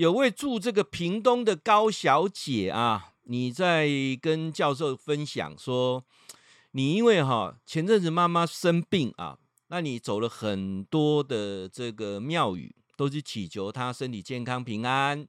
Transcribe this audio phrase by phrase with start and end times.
[0.00, 3.86] 有位住这个屏东的高小姐啊，你在
[4.22, 6.02] 跟教授分享说，
[6.70, 9.36] 你因为哈前阵子妈妈生病啊，
[9.68, 15.28] 那你走了很多的这个庙宇，都是祈求她身体健康平安。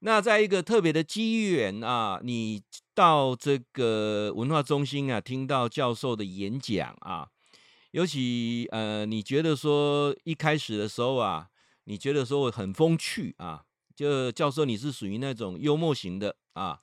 [0.00, 2.64] 那在一个特别的机缘啊，你
[2.94, 7.28] 到这个文化中心啊，听到教授的演讲啊，
[7.92, 11.46] 尤其呃，你觉得说一开始的时候啊，
[11.84, 13.62] 你觉得说我很风趣啊。
[13.94, 16.80] 就教授，你是属于那种幽默型的啊。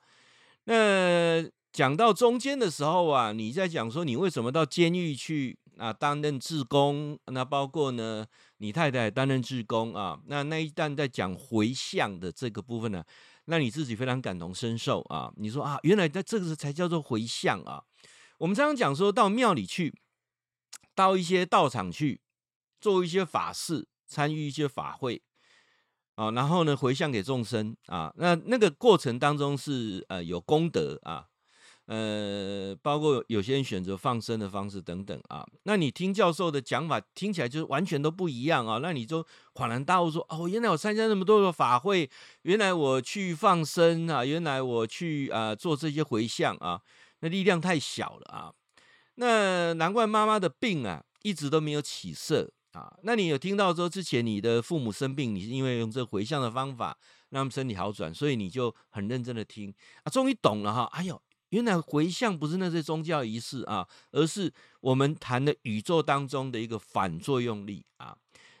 [0.64, 7.18] 那讲到中间的时候啊，你在讲说你为什么到监狱去啊担任志工？
[7.26, 8.26] 那包括呢，
[8.58, 10.20] 你太太担任志工啊。
[10.26, 13.06] 那那一段在讲回向的这个部分呢，啊，
[13.46, 15.32] 那你自己非常感同身受啊。
[15.36, 17.82] 你说啊，原来在这个时才叫做回向啊。
[18.38, 19.94] 我们常常讲说到庙里去，
[20.94, 22.20] 到一些道场去
[22.80, 25.22] 做一些法事，参与一些法会。
[26.14, 31.26] 啊，然后呢，回向给众生啊，那那个过程当中是呃有功德啊，
[31.86, 35.46] 呃，包括有些人选择放生的方式等等啊。
[35.62, 38.78] 那你听教授的讲法，听起来就是完全都不一样啊。
[38.82, 42.08] 那你就恍然大悟说，哦，原来我参加那么多的法会，
[42.42, 46.80] 原来我去放生啊，原来我去啊、做这些回向啊，
[47.20, 48.52] 那力量太小了啊。
[49.14, 52.52] 那难怪妈妈的病啊一直都没有起色。
[52.72, 56.96] 啊，那你有听到说之前你的父母生病，你是因为用这回向的方法
[57.28, 59.72] 让他们身体好转，所以你就很认真的听
[60.04, 60.84] 啊，终于懂了哈。
[60.92, 61.20] 哎呦，
[61.50, 68.16] 原来回向不是那些宗教仪式啊，而是我们谈的宇宙当中的一个反作用力啊。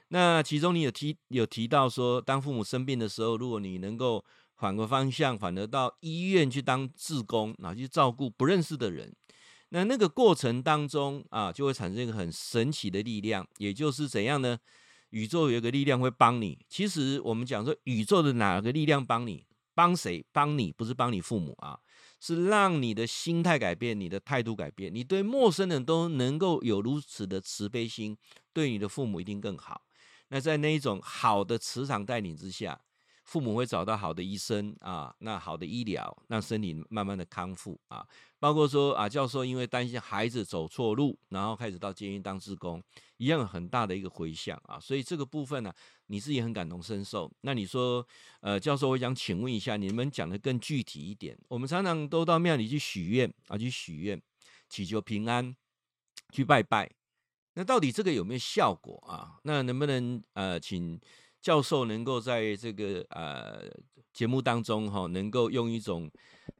[0.08, 4.22] 那其中你有提有提到说，当父母生病的时候，如果你能够
[4.56, 9.10] 反个方向，反而到医院去当志工，然后去照顾不认识的人。
[9.74, 14.58] 那那个过程当中啊，就会产生一个很神奇的力量，也就是怎样呢？
[15.08, 16.58] 宇宙有一个力量会帮你。
[16.68, 19.46] 其实我们讲说，宇宙的哪个力量帮你？
[19.74, 20.22] 帮谁？
[20.30, 21.80] 帮你，不是帮你父母啊，
[22.20, 28.14] 是让你的心态改变，你的态度改变，你对陌生人都能够有如此的慈悲心，
[28.52, 29.80] 对你的父母一定更好。
[30.28, 32.78] 那在那一种好的磁场带领之下。
[33.24, 38.06] 父母会找到好的医生啊，那好的医疗，让身体慢慢的康复啊。
[38.40, 42.82] 包括说啊，教授因为担心孩子走错路，然后开始到监狱当志工，
[43.18, 44.78] 一样很大的一个回响啊。
[44.80, 45.76] 所以这个部分呢、啊，
[46.08, 47.32] 你自己很感同身受。
[47.42, 48.04] 那你说，
[48.40, 51.38] 呃，教授，我想请问一下，你们讲的更具体一点。
[51.46, 54.20] 我们常常都到庙里去许愿啊，去许愿，
[54.68, 55.54] 祈求平安，
[56.32, 56.90] 去拜拜。
[57.54, 59.38] 那到底这个有没有效果啊？
[59.44, 61.00] 那能不能呃，请？
[61.42, 63.68] 教授能够在这个呃
[64.12, 66.08] 节目当中哈，能够用一种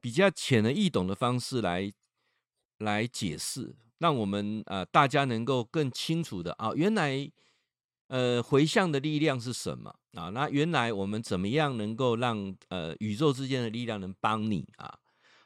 [0.00, 1.93] 比较浅而易懂的方式来
[2.78, 7.31] 来解释，让我们呃大家能够更清楚的啊，原来
[8.09, 10.31] 呃回向的力量是什么啊？
[10.31, 14.98] 那原来我们怎么样能够让呃宇宙之间的力量能帮你啊？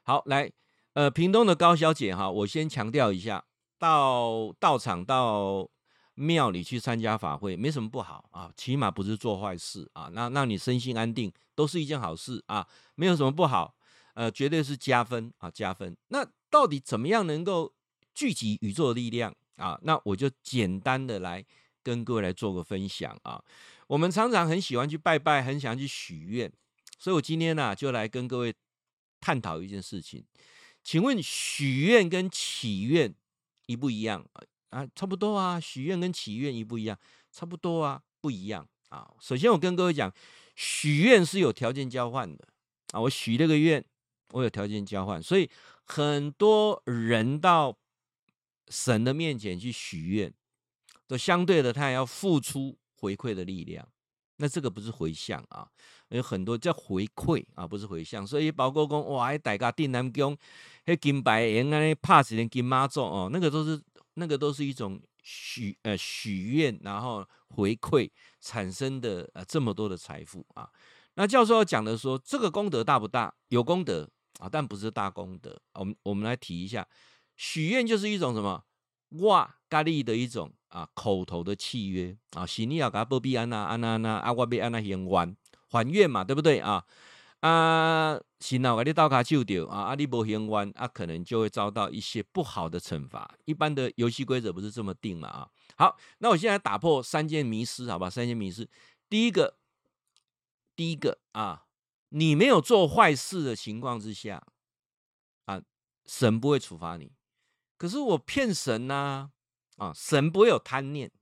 [0.03, 0.51] 好，来
[0.95, 3.45] 呃屏东的高小姐哈，我先强调一下，
[3.79, 5.69] 到道场到。
[6.17, 10.11] 庙里去参加法会没什么不好啊，起码不是做坏事啊。
[10.13, 13.77] 那让你身心安定都是一件好事啊，没有什么不好，
[14.15, 15.97] 呃，绝对是加分啊，加分。
[16.09, 17.73] 那到底怎么样能够
[18.15, 19.79] 聚集宇宙的力量啊？
[19.83, 21.45] 那我就简单的来
[21.83, 23.45] 跟各位来做个分享啊。
[23.87, 26.51] 我们常常很喜欢去拜拜，很想去许愿，
[26.99, 28.55] 所以我今天呢、就来跟各位
[29.21, 30.25] 探讨一件事情。
[30.83, 33.15] 请问许愿跟祈愿
[33.67, 34.25] 一不一样？
[34.71, 36.99] 啊，差不多啊，许愿跟祈愿一不一样，
[37.31, 39.09] 差不多啊，不一样啊。
[39.21, 40.13] 首先，我跟各位讲，
[40.57, 42.47] 许愿是有条件交换的
[42.93, 43.01] 啊。
[43.01, 43.83] 我许这个愿，
[44.33, 45.49] 我有条件交换，所以
[45.85, 47.79] 很多人到
[48.69, 50.35] 神的面前去许愿，
[51.07, 53.89] 都相对的，他也要付出回馈的力量。
[54.39, 55.67] 那这个不是回向啊，
[56.09, 58.27] 有很多叫回馈啊，不是回向。
[58.27, 60.37] 所以包括讲哇，大家定南宫，
[60.85, 63.81] 迄金白银啊，拍死人金妈祖哦，那个都是。
[64.17, 68.11] 那个都是一种许呃许愿，然后回馈
[68.41, 70.69] 产生的呃这么多的财富啊。
[71.15, 73.35] 那教授要讲的说，这个功德大不大？
[73.49, 75.61] 有功德啊，但不是大功德。
[75.75, 76.87] 我们我们来提一下，
[77.37, 78.65] 许愿就是一种什么
[79.21, 85.37] 哇咖喱的一种啊口头的契约啊，心里要给他保庇安娜安娜安娜阿我被安娜还完
[85.71, 86.85] 还愿嘛，对不对啊？
[87.41, 93.37] 啊，行了，我你刀卡就掉啊，阿你不还完啊，可能就会遭到一些不好的惩罚。
[93.45, 95.49] 一般的游戏规则不是这么定嘛啊。
[95.77, 98.09] 好，那我现在打破三件迷思，好吧？
[98.09, 98.69] 三件迷思，
[99.09, 99.59] 第一个，
[100.75, 101.67] 第一个啊，
[102.09, 104.43] 你没有做坏事的情况之下
[105.45, 105.63] 啊，
[106.07, 107.13] 神不会处罚你。
[107.77, 109.31] 可是我骗神呐
[109.77, 111.13] 啊，神不会有贪念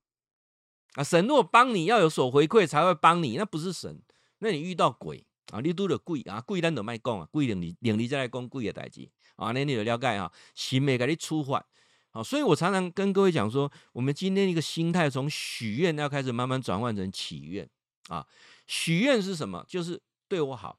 [0.95, 4.01] 啊，神若帮你要有所回馈才会帮你，那不是神。
[4.39, 11.65] 那你遇到鬼啊，你拄着鬼啊，鬼咱就卖讲啊，鬼灵你灵你再来讲鬼的代志啊，那你就了解哈，心没给你触发。
[12.11, 17.69] 好，所以我常常跟各位讲说，我们今天一个心态从许愿要开始慢慢转换成祈愿
[18.09, 18.27] 啊。
[18.67, 19.65] 许愿是什么？
[19.69, 20.79] 就是对我好，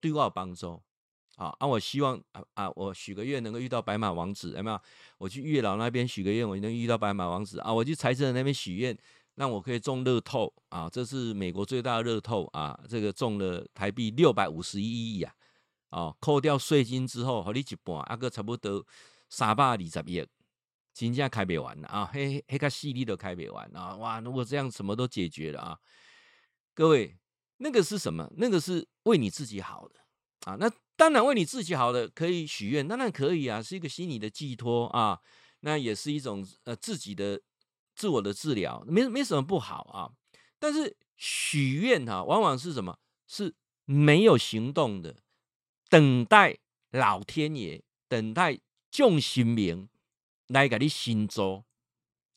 [0.00, 0.82] 对我有帮助
[1.36, 1.54] 啊。
[1.58, 4.80] 啊，我希望啊啊，我许个愿能够遇到白马王子，有没有？
[5.18, 7.72] 我去月老那边许个愿，我能遇到白马王子啊。
[7.72, 8.96] 我去财神那边许愿，
[9.36, 10.88] 让我可以中乐透啊。
[10.90, 15.34] 这是美国最大的乐透啊，这个中了台币六百五十一亿啊。
[15.90, 18.84] 哦，扣掉税金之后，和你一半，啊个差不多
[19.28, 20.26] 三百二十亿。
[20.92, 23.96] 金价开不完了啊，黑黑卡犀利都开不完啊！
[23.96, 25.76] 哇，如果这样什么都解决了啊，
[26.72, 27.18] 各位，
[27.56, 28.30] 那个是什么？
[28.36, 29.98] 那个是为你自己好的
[30.44, 30.56] 啊。
[30.60, 35.18] 那当然为你自己好的可以许愿，当然可以啊，是一个心理的寄托啊。
[35.62, 37.40] 那也是一种呃自己的
[37.94, 40.10] 自我的治疗，没没什么不好啊。
[40.58, 42.98] 但是许愿哈，往往是什么？
[43.26, 43.54] 是
[43.84, 45.16] 没有行动的，
[45.88, 46.58] 等待
[46.90, 48.60] 老天爷，等待
[48.90, 49.88] 众神明。
[50.48, 51.64] 来给你新做，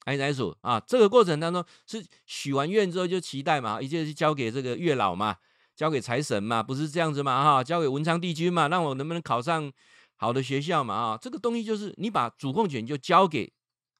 [0.06, 5.36] 哎，来说啊，这个过程当中是许完愿之后就期待嘛，一切是交给这个月老嘛，
[5.75, 9.69] 交给财神嘛，不是这样子嘛哈，交给文昌帝君嘛，让我能不能考上
[10.15, 13.51] 好的学校嘛啊，这个东西就是你把主控权就交给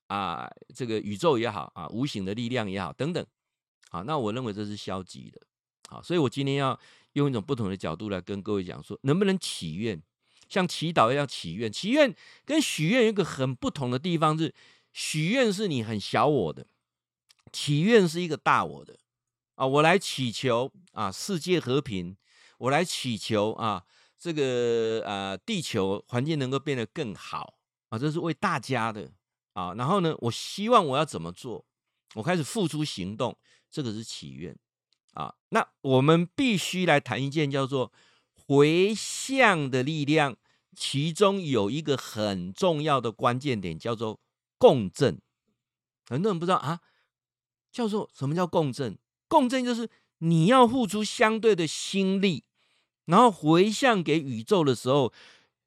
[0.08, 3.26] 啊这个宇宙也好啊，无形的力量也好等等，
[3.90, 5.40] 好，那我认为这是消极的，
[5.90, 6.80] 好，所以我今天要
[7.14, 10.02] 用一种不同的角度来跟各位讲说，能不能祈愿？
[10.50, 12.16] 像祈祷一样祈愿，祈愿
[12.46, 14.56] 跟许愿有一个很不同的地方是，
[14.94, 16.68] 许愿是你很小我的，
[17.52, 18.98] 祈愿是一个大我的。
[19.56, 22.16] 啊，我来祈求啊世界和平，
[22.60, 23.84] 我来祈求啊
[24.18, 27.56] 这个啊地球环境能够变得更好。
[27.90, 29.12] 啊，这是为大家的
[29.58, 31.66] 啊，然后呢，我希望我要怎么做，
[32.14, 33.36] 我开始付出行动，
[33.72, 34.56] 这个是祈愿
[35.14, 37.92] 啊，那我们必须来谈一件叫做。
[38.50, 40.38] 回向的力量，
[40.74, 44.22] 其中有一个很重要的关键点，叫做
[44.58, 45.20] 共振。
[46.08, 46.80] 很多人不知道啊，
[47.74, 48.98] 叫做什么叫共振？
[49.28, 49.90] 共振就是
[50.20, 52.46] 你要付出相对的心力，
[53.04, 55.12] 然后回向给宇宙的时候，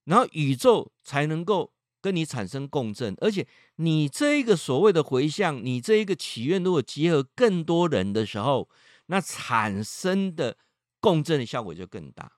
[0.05, 3.15] 然后宇宙才能够跟你产生共振。
[3.21, 8.69] 而且你这一个所谓的回向，你这一个祈愿，如果结合更多人的时候，
[9.07, 10.57] 那产生的
[11.01, 12.33] 共振的效果就更大。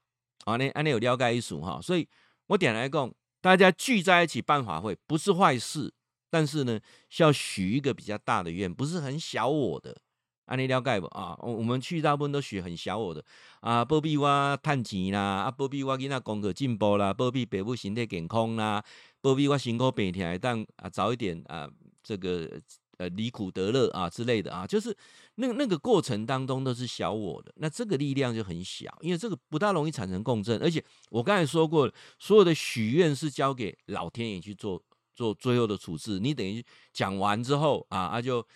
[0.44, 2.08] 啊，那安那有了解一思哈，所以
[2.48, 5.92] 我点来讲，大家聚在一起办法会不是坏事，
[6.30, 10.00] 但是呢，需要许一个比较大的愿，不是很小我的。
[10.46, 11.36] 安尼了解不啊？
[11.40, 13.24] 我我们去大部分都许很小我的
[13.60, 18.84] 啊，保庇我赚钱啦，啊，保庇我囡仔功课进步啦，保庇爸母身体健康啦，
[19.20, 21.68] 保庇我辛苦白天当啊早一点啊
[22.02, 22.60] 这个。
[22.98, 24.94] 呃，离苦得乐啊之类的啊，就是
[25.36, 34.80] 那那个过程当中都是小我的，那这个力量就很小，因为这个不大容易产生共振，而且我刚才说过，所有的许愿是交给老天爷去做
[35.16, 36.62] 做最后的处置，你等于
[36.92, 38.46] 讲完之后啊，啊就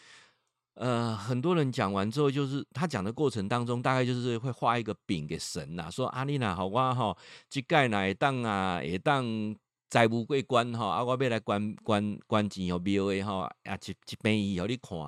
[0.76, 7.14] 呃很多人讲完之后，就是他讲的过程当中，大概就是会画一个饼给神呐，说阿丽娜好哇哈，
[7.50, 9.54] 这盖哪当啊，也当。
[9.88, 14.98] 财务过关吼，啊，我要来关关关钱吼，庙的吼，啊，一一便宜互你看，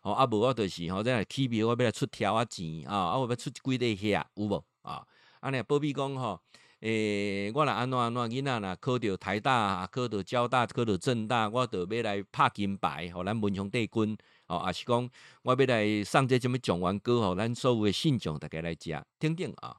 [0.00, 5.04] 吼，啊，无我就是吼，再来起庙，我要来出条啊钱啊，啊，我要出几块遐，有无啊？
[5.40, 6.40] 啊，你保庇讲吼，
[6.80, 14.16] 诶、我来安怎安怎囡仔呐，考到台大，考到交大，考到政大，我就要来拍金牌，吼，咱文雄帝君，
[14.52, 15.10] 吼，啊是讲
[15.42, 19.76] 我要来上这什么状元歌，吼，咱所有的信众大家来食，听听啊，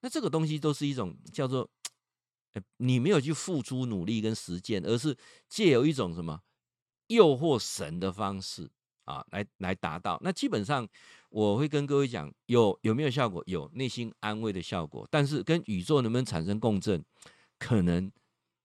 [0.00, 1.68] 那这个东西都是一种叫做。
[2.78, 5.14] 你没有去付出努力跟实践，而是
[5.46, 6.40] 借有一种什么
[7.08, 8.66] 诱惑神的方式
[9.04, 10.18] 啊，来来达到。
[10.22, 10.88] 那基本上
[11.28, 13.42] 我会跟各位讲，有有没有效果？
[13.44, 17.04] 有内心安慰的效果，但是跟宇宙能不能产生共振，
[17.58, 18.10] 可能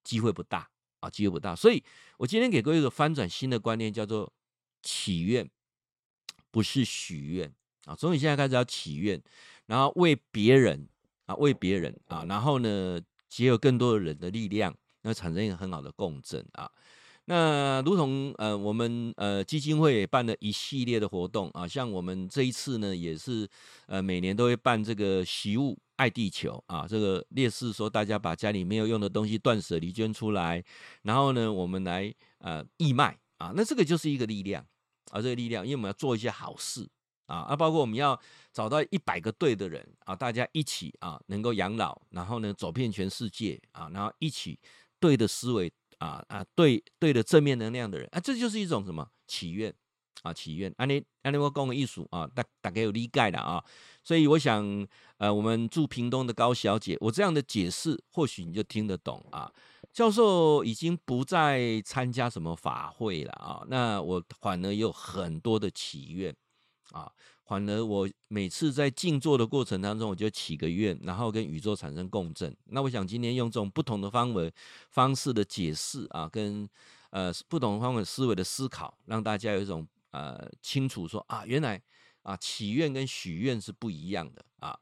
[0.05, 0.69] 机会不大
[1.01, 1.53] 啊，机会不大。
[1.53, 1.83] 所以
[2.17, 4.31] 我今天给各位一个翻转新的观念，叫做
[4.81, 5.49] 祈愿，
[6.49, 7.53] 不是许愿
[7.85, 7.95] 啊。
[7.95, 9.21] 从你现在开始要祈愿，
[9.65, 10.87] 然后为别人
[11.25, 13.01] 啊，为别人啊，然后呢？
[13.33, 16.69] 结合更多的人的力量，那产生一个很好的共振啊。
[17.23, 23.47] 那如同呃，我们呃基金会也办了一系列的活动啊，像我们这一次呢，也是
[23.87, 30.61] 呃每年都会办这个习物爱地球啊，这个烈士说大家把家里没有用的东西断舍离捐出来，
[31.03, 34.63] 然后呢，我们来呃义卖啊，那这个就是一个力量
[35.11, 36.87] 啊，这个力量，因为我们要做一些好事。
[37.27, 38.19] 啊，啊，包括我们要
[38.51, 44.59] 找到一百个对的人啊，大家一起啊，能够养老，然后呢，走遍全世界啊，然后一起
[44.99, 49.73] 对的思维啊啊，对对的正面能量的人啊，这就是一种什么祈愿
[50.23, 53.63] 啊，祈愿，安尼安尼我讲的艺术啊，大大概有理解了啊。
[54.03, 54.85] 所以我想，
[55.17, 59.49] 呃，我们驻屏东的高小姐，我这样的解释，或许你就听得懂啊。
[59.93, 66.33] 教授已经不再参加什么法会了啊，那我反而有很多的祈愿
[66.91, 67.11] 啊，
[67.45, 72.55] 反而我每次在静坐的过程当中，我就祈个愿，然后跟宇宙产生共振。
[72.67, 74.53] 那我想今天用这种不同的方为
[74.89, 76.69] 方式的解释啊，跟
[77.09, 81.81] 呃不同方法思维的思考，让大家有一种呃清楚说啊，原来
[82.23, 84.79] 啊祈愿跟许愿是不一样的啊。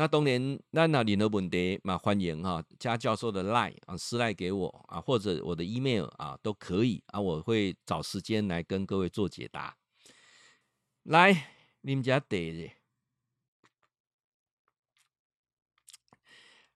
[0.00, 9.76] 那当然，那那你的问题嘛，欢迎哈加教授的 line 啊，私赖给我啊，或者我的 email 啊，都可以啊，我会找时间来跟各位做解答。
[11.02, 11.50] 来，
[11.82, 12.72] 你们家得的。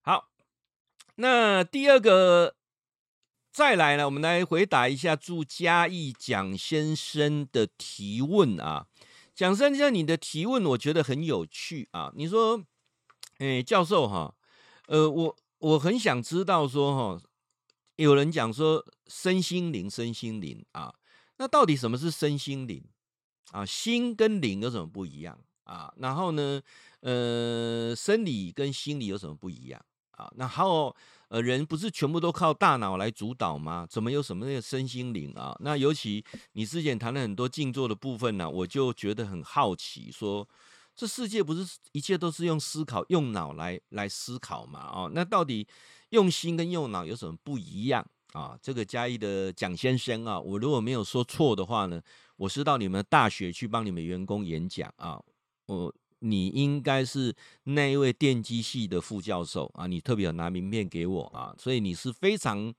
[0.02, 0.28] 好，
[1.14, 2.56] 那第二个
[3.50, 8.86] 再来呢，我们来回答一下祝嘉义蒋先生的提问啊。
[9.34, 12.62] 蒋先生，你的提问我觉得很有趣啊，你说。
[13.38, 14.32] 哎，教授哈，
[14.86, 17.22] 呃，我我很想知道说哈，
[17.96, 20.94] 有人讲说身心灵，身心灵啊，
[21.38, 22.84] 那到底什么是身心灵
[23.50, 23.66] 啊？
[23.66, 25.92] 心跟灵有什么不一样啊？
[25.96, 26.62] 然后呢，
[27.00, 30.30] 呃，生理跟心理有什么不一样啊？
[30.36, 30.94] 那还有
[31.28, 33.84] 呃，人不是全部都靠大脑来主导吗？
[33.90, 35.56] 怎么有什么那个身心灵啊？
[35.58, 40.48] 那尤其你之前谈了很多静坐的部分呢，我就觉得很好奇说。
[40.96, 44.88] 这世界不是一切都是用思考、用脑来来思考嘛？
[44.92, 45.66] 哦，那到底
[46.10, 48.56] 用心跟用脑有什么不一样啊？
[48.62, 52.00] 这个嘉义的蒋先生啊，我如果没有说错的话呢，
[52.36, 55.20] 我是到你们大学去帮你们员工演讲啊。
[55.66, 57.34] 我你应该是
[57.64, 62.72] 那一位电机系的副教授啊，你特别有拿名片给我啊，所以你是非常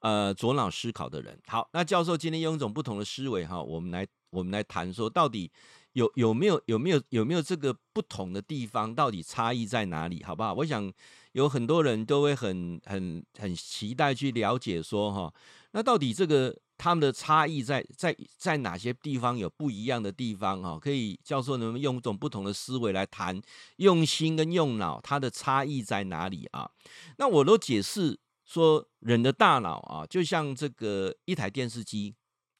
[0.00, 1.38] 呃左脑思考的人。
[1.46, 5.48] 好，那教授今天用一种不同的思维哈，我们来我们来谈说到底。
[5.92, 8.94] 有有没有有没有有没有这个不同的地方？
[8.94, 10.22] 到底差异在哪里？
[10.22, 10.54] 好不好？
[10.54, 10.92] 我想
[11.32, 15.34] 有很多人都会很很很期待去了解说哈，
[15.72, 20.78] 那到底这个他们的差异在在在哪些地方有不一样的地方哈？
[20.78, 23.40] 可以教授能不能用一种不同的思维来谈
[23.76, 26.70] 用心跟用脑它的差异在哪里啊？
[27.18, 32.14] 那我都解释说，人的大脑啊，就像这个一台电视机，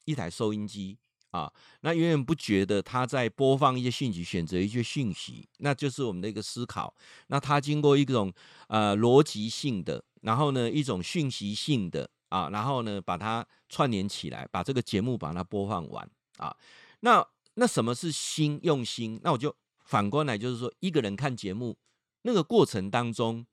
[0.05, 0.97] 一台收音机。
[1.33, 6.93] 啊，那源源不觉得，他在播放一些讯息，选择一些讯息，那就是我们的一个思考。
[7.27, 8.31] 那他经过一种
[8.67, 16.55] 呃逻辑性的，然后呢一种讯息性的啊，然后呢把它串联起来，把这个节目把它播放完啊。
[16.99, 18.59] 那那什么是心？
[18.61, 19.19] 用心？
[19.23, 21.75] 那我就反过来就是说，一个人看节目
[22.21, 23.43] 那个过程当中，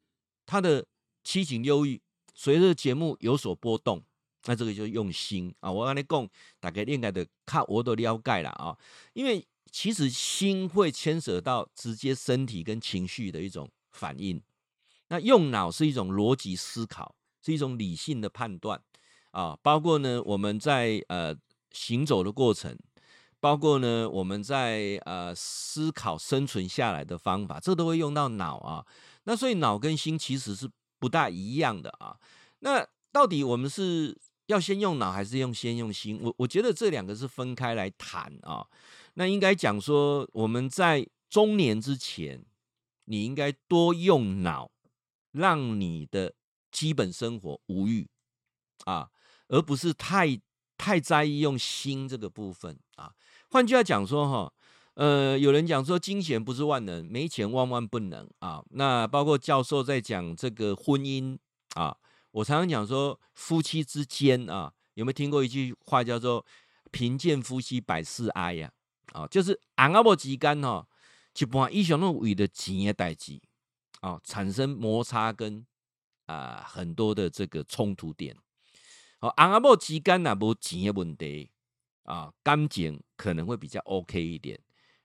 [0.45, 0.87] 他的
[1.25, 2.03] 七情六欲
[2.35, 4.05] 随着节目有所波动。
[4.47, 5.70] 那这个就用心啊！
[5.70, 6.28] 我跟你讲，
[6.61, 8.75] 大概应该的看我都了解了啊。
[9.12, 14.42] 因为其实心会牵涉到直接身体跟情绪的一种反应。
[15.09, 18.82] 那用脑是一种逻辑思考，是一种理性的判断
[19.32, 19.59] 啊。
[19.62, 21.37] 包括呢，我们在呃
[21.70, 22.75] 行走的过程，
[23.40, 28.87] 包括呢我们在呃思考生存下来的方法，这都会用到脑啊。
[29.25, 32.16] 那所以脑跟心其实是不大一样的啊。
[32.61, 34.18] 那到底我们是？
[34.50, 36.19] 要先用脑还是用先用心？
[36.21, 38.66] 我我觉得这两个是分开来谈啊。
[39.14, 42.45] 那应该讲说，我们在中年之前，
[43.04, 44.73] 你应该多用脑，
[45.30, 46.35] 让你的
[46.73, 48.09] 基本生活无欲
[48.87, 49.11] 啊，
[49.47, 50.40] 而不是太
[50.76, 53.12] 太在意用心这个部分啊。
[53.50, 54.52] 换句话讲说哈，
[54.95, 58.64] 呃，有人讲说金钱不是万能，没钱万万不能啊。
[58.71, 61.38] 那包括教授在讲这个婚姻
[61.75, 61.97] 啊。
[62.33, 66.45] 我常常讲说，夫妻之间啊，有没有听过一句话叫做
[66.93, 68.73] “贫贱夫妻百事哀”呀？
[69.13, 70.87] 啊，就是昂阿伯之间哈，
[71.39, 73.41] 一般以上都为了钱的代志
[74.01, 75.67] 啊，产生摩擦跟
[76.27, 78.37] 啊很多的这个冲突点。
[79.19, 81.51] 好，昂阿伯之间那无钱的问题
[82.05, 84.61] 啊，感情可能会比较 OK 一点。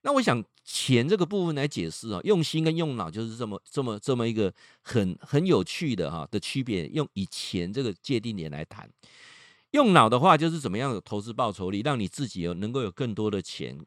[0.06, 6.86] 那我想钱这个部分来解释啊，用心跟用脑就是这么这么这么一个很很有趣的哈的区别。
[6.90, 8.88] 用以钱这个界定点来谈，
[9.72, 13.84] 用脑的话就是怎么样有投资报酬率，让你自己有能够有更多的钱，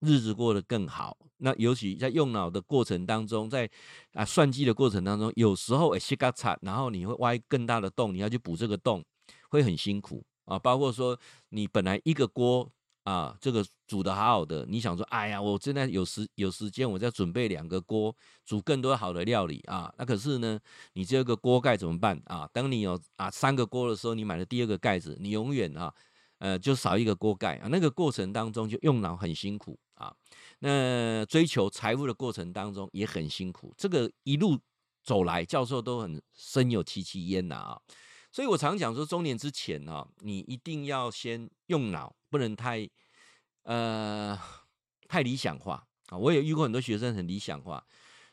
[0.00, 1.16] 日子过得更好。
[1.38, 3.70] 那尤其在用脑的过程当中，在
[4.12, 9.02] 啊算计的过程当中，有时候哎西嘎惨，然后你会挖更大的洞，你要去补这个洞，
[9.48, 10.58] 会很辛苦啊。
[10.58, 12.70] 包括说你本来一个锅。
[13.06, 18.12] 啊，这个煮得好好的，你想说，哎呀，我现在有时有时间，我再准备两个锅，
[18.44, 19.94] 煮更多好的料理啊。
[19.96, 20.58] 那可是呢，
[20.94, 22.50] 你这个锅盖怎么办啊？
[22.52, 25.94] 等你有啊三个锅的时候，你买了第二个盖子，你永远啊
[26.38, 27.68] 呃，就少一个锅盖啊。
[27.70, 30.12] 那个过程当中就用脑很辛苦啊。
[30.58, 33.72] 那追求财富的过程当中也很辛苦。
[33.78, 34.58] 这个一路
[35.04, 37.80] 走来，教授都很深有戚戚焉呐啊。
[38.36, 42.86] 所以我常讲说，中年之前啊，你一定要先用脑，不能太
[43.62, 44.38] 呃
[45.08, 46.18] 太理想化啊。
[46.18, 47.82] 我也遇过很多学生很理想化，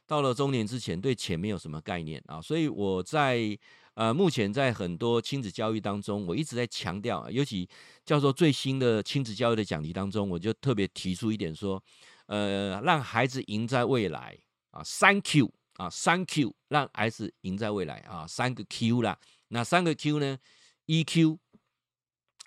[0.06, 2.42] 到了中年之前对钱没有什么概念啊。
[2.42, 3.58] 所以我在。
[3.96, 7.70] 呃，目前在很多亲子教育当中，我一直在强调，尤其
[8.04, 11.80] 教授最新的亲子教育的讲题当中，我就特别提出一点说，
[12.26, 14.36] 呃，让孩子赢在未来
[14.72, 19.16] 啊，三 Q 啊，三 Q，让孩子赢在未来啊，三个 Q 啦，
[19.54, 20.40] 那三个 Q 呢
[20.88, 21.38] ？EQ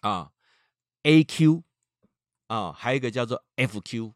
[0.00, 0.32] 啊
[1.04, 1.62] ，AQ
[2.48, 4.12] 啊，还有一个叫做 FQ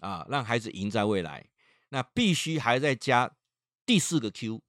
[0.00, 1.48] 啊，让孩子赢在未来，
[1.90, 3.36] 那必须还在加
[3.86, 4.62] 第四个 Q。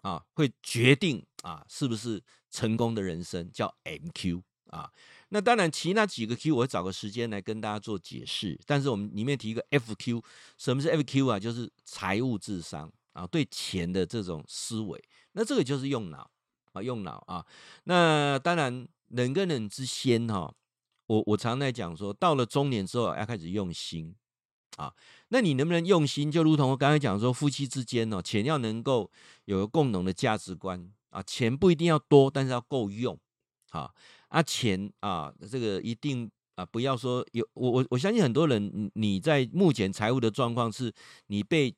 [0.00, 4.90] 啊，会决定啊，是不是成功的人生叫 MQ 啊？
[5.28, 8.60] 那当然，其他几个 Q 我会找个时间来跟大家做解释。
[8.66, 10.24] 但是我们里面提一个 FQ，
[10.58, 11.38] 什么是 FQ 啊？
[11.38, 15.00] 就是财务智商啊，对钱的这种思维。
[15.34, 16.28] 那这个就是用脑
[16.72, 17.44] 啊，用脑啊。
[17.84, 20.54] 那当然，人跟人之间哈，
[21.06, 24.14] 我我常在讲说，到了中年之后要开始用心。
[24.78, 24.90] 啊，
[25.28, 26.32] 那你能不能用心？
[26.32, 29.10] 就如同我刚才讲说，夫妻之间哦，钱要能够
[29.44, 33.18] 有个共同的价值观啊，钱不一定要多，但是要够用。
[33.68, 33.90] 啊
[34.28, 40.90] 啊，钱啊，这个一定啊，不要说有我我我相信很多人，你在目前财务的状况是，
[41.26, 41.74] 你被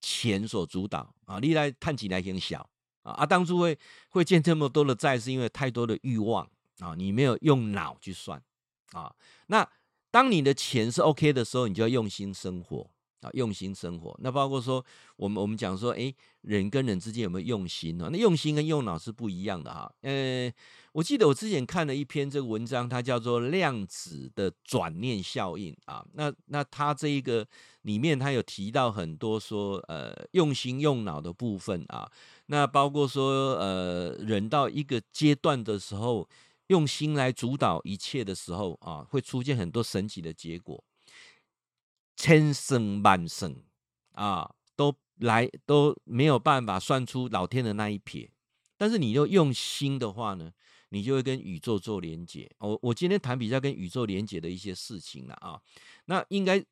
[0.00, 2.68] 钱所主导啊，历来看起来很小
[3.04, 6.44] 啊，啊，当初会会欠这么多的债，是因为太多的欲望
[6.80, 8.42] 啊，你没有用脑去算
[8.90, 9.14] 啊，
[9.46, 9.64] 那。
[10.14, 12.88] 当你的钱是 OK 的时候，你就要用心生活
[13.20, 14.16] 啊，用心生活。
[14.22, 14.84] 那包括说，
[15.16, 18.08] 我们我们讲说，诶，人跟人之间有没有用心呢？
[18.12, 19.92] 那用心跟用脑是不一样的哈。
[20.02, 20.48] 呃，
[20.92, 26.06] 我记得我之前看了一篇这个文章，它叫做量子的转念效应啊。
[26.12, 27.44] 那那它这一个
[27.82, 32.08] 里面，它有提到很多说，呃，用心用脑的部分啊。
[32.46, 36.28] 那包括说，呃，人到一个阶段的时候。
[36.68, 40.82] 用心来主导一切的时候啊，会出现很多神奇的结果，
[42.16, 43.54] 千胜万胜
[44.12, 48.30] 啊，都来都没有办法算出老天的那一撇。
[48.78, 50.50] 但是你又用心的话呢，
[50.88, 52.50] 你就会跟宇宙做连接。
[52.60, 55.60] 我我今天谈比较跟宇宙连接的一些事情了啊。
[56.06, 56.64] 那应该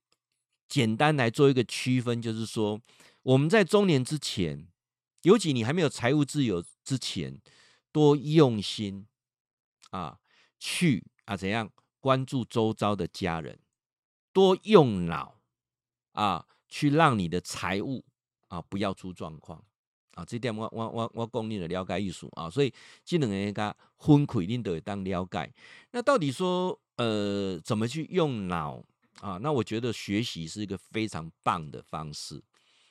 [0.70, 2.80] 简单来做一个区分，就是说
[3.22, 4.66] 我们在中年之前，
[5.22, 7.40] 尤其你还没有财务自由之前，
[7.90, 9.06] 多用心。
[9.90, 10.18] 啊，
[10.58, 13.58] 去啊，怎样关注周遭的家人，
[14.32, 15.38] 多用脑
[16.12, 18.02] 啊，去让你的财务
[18.48, 19.62] 啊不要出状况
[20.14, 20.24] 啊。
[20.24, 22.72] 这点我我我我讲你的了解意思啊，所以
[23.04, 25.52] 这两个人家分开你都会当了解。
[25.90, 28.82] 那到底说呃怎么去用脑
[29.20, 29.38] 啊？
[29.42, 32.42] 那我觉得学习是一个非常棒的方式。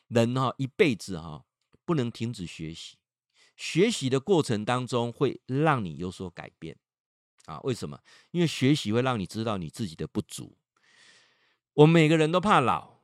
[0.10, 1.44] 人哈、一辈子哈、
[1.92, 2.96] 不能停止学习，
[3.58, 6.78] 学习的过程当中会让你有所改变。
[7.48, 8.00] 啊，为什么？
[8.32, 10.58] 因为学习会让你知道你自己的不足。
[11.74, 13.02] 我们每个人都怕老，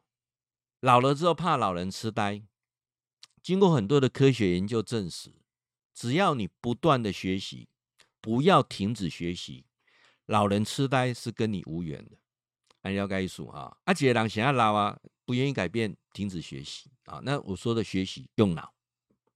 [0.79, 2.41] 老了之后怕老人痴呆。
[3.43, 5.33] 经过很多的科学研究证实，
[5.93, 7.67] 只要你不断的学习，
[8.21, 9.65] 不要停止学习，
[10.25, 12.17] 老人痴呆是跟你无缘的。
[12.83, 17.19] 按了解意思啊，阿杰人想要老啊，不愿意改变，停止学习啊。
[17.21, 18.73] 那我说的学习用脑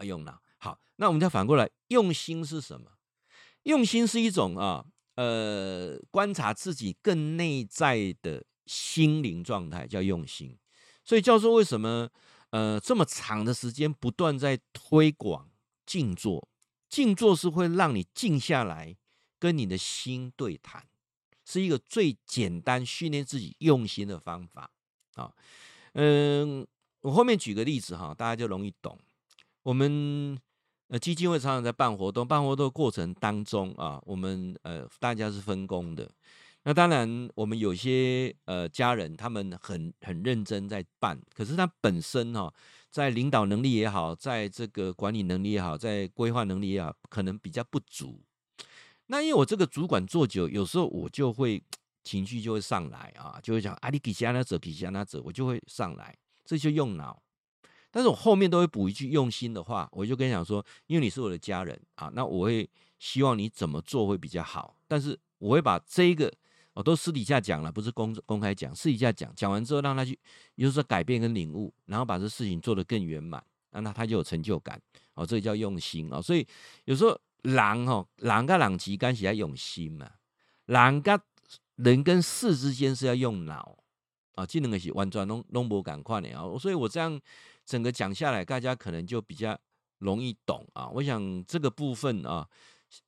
[0.04, 0.42] 用脑。
[0.58, 2.92] 好，那我们再反过来，用心是什么？
[3.64, 4.86] 用心是一种啊，
[5.16, 10.58] 呃，观察自己更内在的心灵状态，叫用心。
[11.04, 12.10] 所以教授为什么
[12.52, 15.50] 呃这么长的时间不断在推广
[15.86, 16.48] 静坐？
[16.90, 18.96] 静坐是会让你静下来，
[19.40, 20.88] 跟你的心对谈，
[21.46, 24.70] 是一个最简单训练自己用心的方法
[25.16, 25.34] 啊。
[25.94, 26.68] 嗯，
[27.02, 29.00] 我后面举个例子哈，大家就容易懂。
[29.64, 30.38] 我们。
[30.94, 36.12] 呃，基金会常常在办活动，办活动的过程当中啊，我们呃大家是分工的。
[36.64, 42.54] 那当然，我们有些呃家人他们很很认真在办，可是他本身哈、
[42.90, 48.20] 在领导能力也好，在这个管理能力也好，在规划能力也好，可能比较不足。
[49.06, 51.64] 那因为我这个主管做久，有时候我就会
[52.04, 57.24] 情绪就会上来啊，就会讲啊，你给下那者，给下那者，我就会上来，这就用脑。
[57.92, 64.76] 但是我后面都会补一句用心的话，我就跟你讲说，因为你是我的家人啊，那我会希望你怎么做会比较好。
[64.88, 66.34] 但是我会把这个，
[66.74, 70.18] 我都私底下讲了，不是公公开讲，私底下讲，讲完之后让他去，
[70.56, 74.82] 有时候改变跟领悟，然后把这事情做得更圆满，那他他就有成就感
[75.16, 76.22] 哦，这个叫用心啊。
[76.22, 76.48] 所以
[76.86, 80.10] 有时候人哦，人跟人之间是要用心嘛，
[80.66, 81.20] 人跟
[81.76, 83.78] 人跟事之间是要用脑
[84.36, 87.20] 啊，技能是完全拢拢无赶快的啊，所以我这样
[87.72, 89.58] 整个讲下来，大家可能就比较
[90.00, 90.90] 容易懂啊。
[90.90, 92.46] 我想这个部分啊，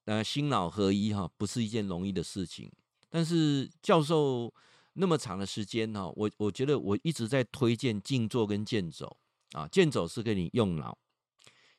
[0.05, 2.71] 呃，心脑合一哈，不是一件容易的事情。
[3.09, 4.53] 但是教授
[4.93, 9.17] 那么长的时间哈，我我觉得我一直在推荐静坐跟健走
[9.51, 10.97] 啊，健走是给你用脑，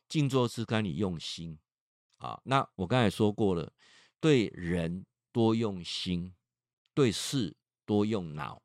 [0.07, 1.59] 静坐是跟你用心。
[2.18, 3.73] 啊，那我刚才说过了，
[4.20, 6.35] 对人多用心，
[6.92, 8.61] 对事多用脑，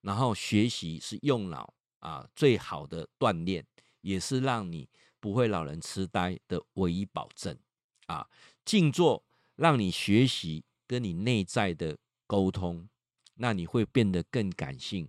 [0.00, 3.64] 然后学习是用脑啊，最好的锻炼，
[4.02, 4.88] 也是让你
[5.20, 7.56] 不会老人痴呆的唯一保证
[8.06, 8.28] 啊。
[8.64, 9.22] 静坐
[9.56, 12.88] 让你学习跟你内在的沟通，
[13.36, 15.08] 那你会变得更感性，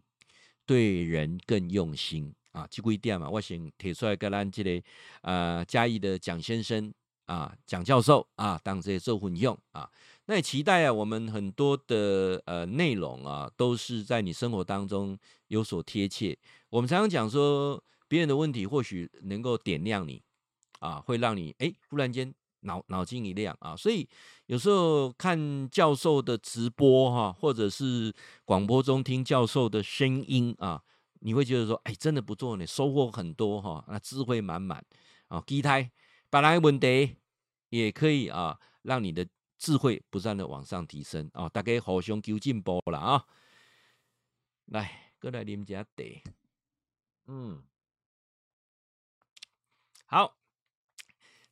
[0.65, 2.67] 对人更用心啊。
[2.69, 4.83] 这几点嘛，我先提出来跟咱这个
[5.21, 6.93] 呃嘉义的蒋先生。
[7.27, 9.89] 啊，蒋教授啊，当这些做混用啊，
[10.25, 16.37] 那也期待啊，我们很多的呃内容啊，都是在你生活当中有所贴切。
[16.71, 20.23] 我们常常讲说，别人的问题或许能够点亮你
[20.79, 23.75] 啊，会让你哎忽然间脑脑筋一亮啊。
[23.75, 24.09] 所以
[24.47, 28.11] 有时候看教授的直播哈、啊，或者是
[28.43, 30.81] 广播中听教授的声音啊，
[31.19, 34.83] 你会觉得说，哎，真的不错呢，收获很多哈，那智慧满满
[35.27, 35.91] 啊，期待
[36.31, 37.17] 把来问题。
[37.69, 39.25] 也可以啊，让你的
[39.57, 41.47] 智慧不断的往上提升啊！
[41.47, 43.25] 大家互相求进步了啊！
[44.65, 46.40] 来，过来啉一下茶。
[47.33, 47.63] 嗯，
[50.05, 50.35] 好，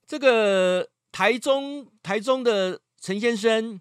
[0.05, 3.79] 这个台中台中的陈先生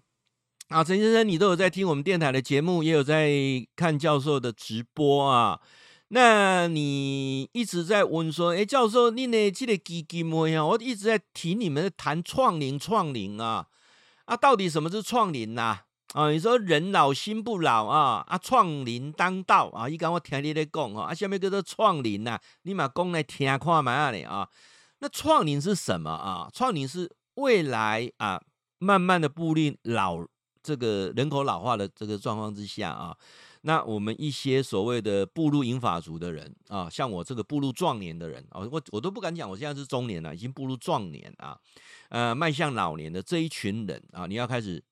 [0.69, 3.29] 啊，陈先生，你都有在听我们电台的节目，也有在
[3.75, 5.59] 看教授的直播啊。
[6.07, 9.51] 那你一直在问说，哎，教授，你呢？
[9.51, 13.67] 这个基金会啊，我一直在听你们谈创龄，创龄啊，
[14.23, 15.61] 啊，到底什么是创龄呐？
[15.61, 24.49] 啊，啊你说人老心不老啊，啊，创龄当道啊，伊刚我听你在讲啊，下面叫做创龄呐，你嘛讲来听看嘛咧啊？
[24.99, 26.49] 那创龄是什么啊？
[26.51, 28.41] 创龄是未来啊，
[28.79, 30.25] 慢慢的步入老
[30.63, 33.15] 这个人口老化的这个状况之下啊。
[33.61, 41.55] 那我们一些所谓的步入银发族的人啊，像我这个步入壮年的人啊，我我都不敢讲，我现在是中年了，已经步入壮年啊，
[42.09, 44.83] 呃，迈向老年的这一群人啊，你要开始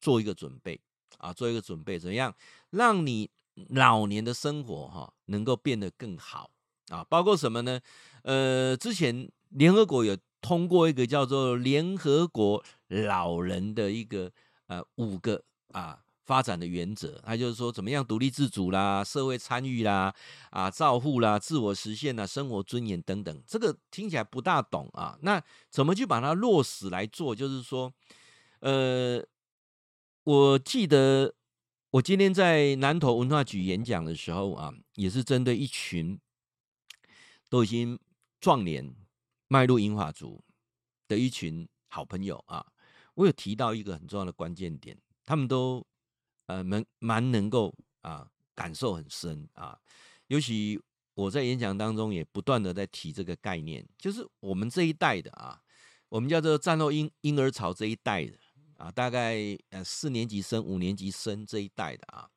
[0.00, 0.80] 做一个准备
[1.18, 2.34] 啊，做一个准备，怎么样
[2.70, 3.30] 让你
[3.70, 6.50] 老年的生活哈能够变得更好
[6.88, 7.04] 啊？
[7.04, 7.80] 包括什么呢？
[8.22, 14.30] 呃，之前联合国有通过一个叫做联合国老人的一个
[14.66, 16.00] 呃五个啊。
[16.26, 20.12] 发展的原则，他就是说，怎么样独立自主啦，社会参与啦，
[20.50, 23.42] 啊，照护啦，自我实现啦，生活尊严等等。
[23.46, 27.32] 这个听起来不大懂啊，那怎么去把它落实来做？
[27.32, 27.94] 就是说，
[28.58, 29.24] 呃，
[30.26, 31.32] 我记得
[31.90, 36.18] 我今天在南投文化局演讲的时候啊，也是针对一群
[37.48, 37.96] 都已经
[38.40, 38.92] 壮年
[39.46, 40.42] 迈入银发族
[41.06, 42.66] 的一群好朋友啊，
[43.14, 45.86] 我有提到一个很重要的关键点，他们都。
[46.48, 49.76] 呃，蛮蛮能够啊，感受很深啊。
[50.28, 50.80] 尤其
[51.14, 55.60] 我在演讲当中也不断的在提这个概念，就是我们这一代的啊，
[56.08, 58.38] 我们叫做战后婴婴儿潮这一代的
[58.76, 59.36] 啊，大概
[59.70, 62.28] 呃四年级生、五年级生这一代的啊，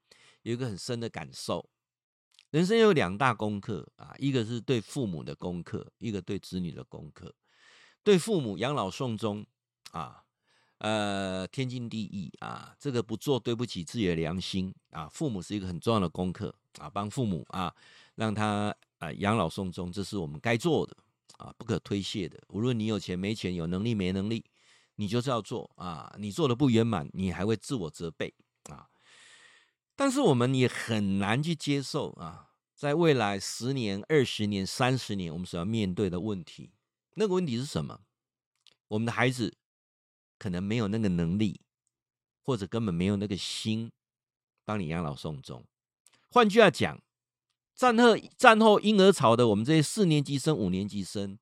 [0.43, 1.69] 有一个很深的感受。
[2.51, 7.33] 人生有两大功课啊，一个是对父母的功课，一个对子女的功课。
[8.03, 9.45] 对父母养老送终
[9.91, 10.23] 啊。
[10.79, 15.09] 呃，天经地义啊，这个不做对不起自己的良心啊。
[15.09, 17.75] 父母是一个很重要的功课啊，帮父母啊，
[18.15, 20.95] 让他啊养老送终，这是我们该做的
[21.37, 22.41] 啊，不可推卸的。
[22.47, 24.41] 无论你有钱没钱，有能力没能力，
[24.99, 26.13] 你就是要做啊。
[26.19, 28.33] 你做的不圆满，你还会自我责备
[28.65, 28.87] 啊。
[29.95, 36.73] 但是我们也很难去接受啊，在未来十年、二十年、三十年，我们所要面对的问题，
[37.15, 38.01] 那个问题是什么？
[38.89, 39.55] 我们的孩子。
[40.41, 41.59] 可能没有那个能力，
[42.43, 43.91] 或者根本没有那个心，
[44.63, 45.65] 帮你养老送终。
[46.29, 46.97] 换句话讲，
[47.75, 51.37] 战后战后婴儿潮的我们这些四年级生、五年级生，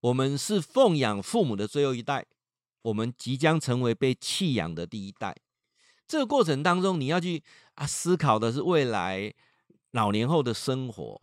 [0.00, 2.26] 我们是奉养父母的最后一代，
[2.84, 5.36] 我们即将成为被弃养的第一代。
[6.06, 7.42] 这个过程当中，你要去
[7.74, 9.34] 啊思考的是未来
[9.90, 11.20] 老年后的生活，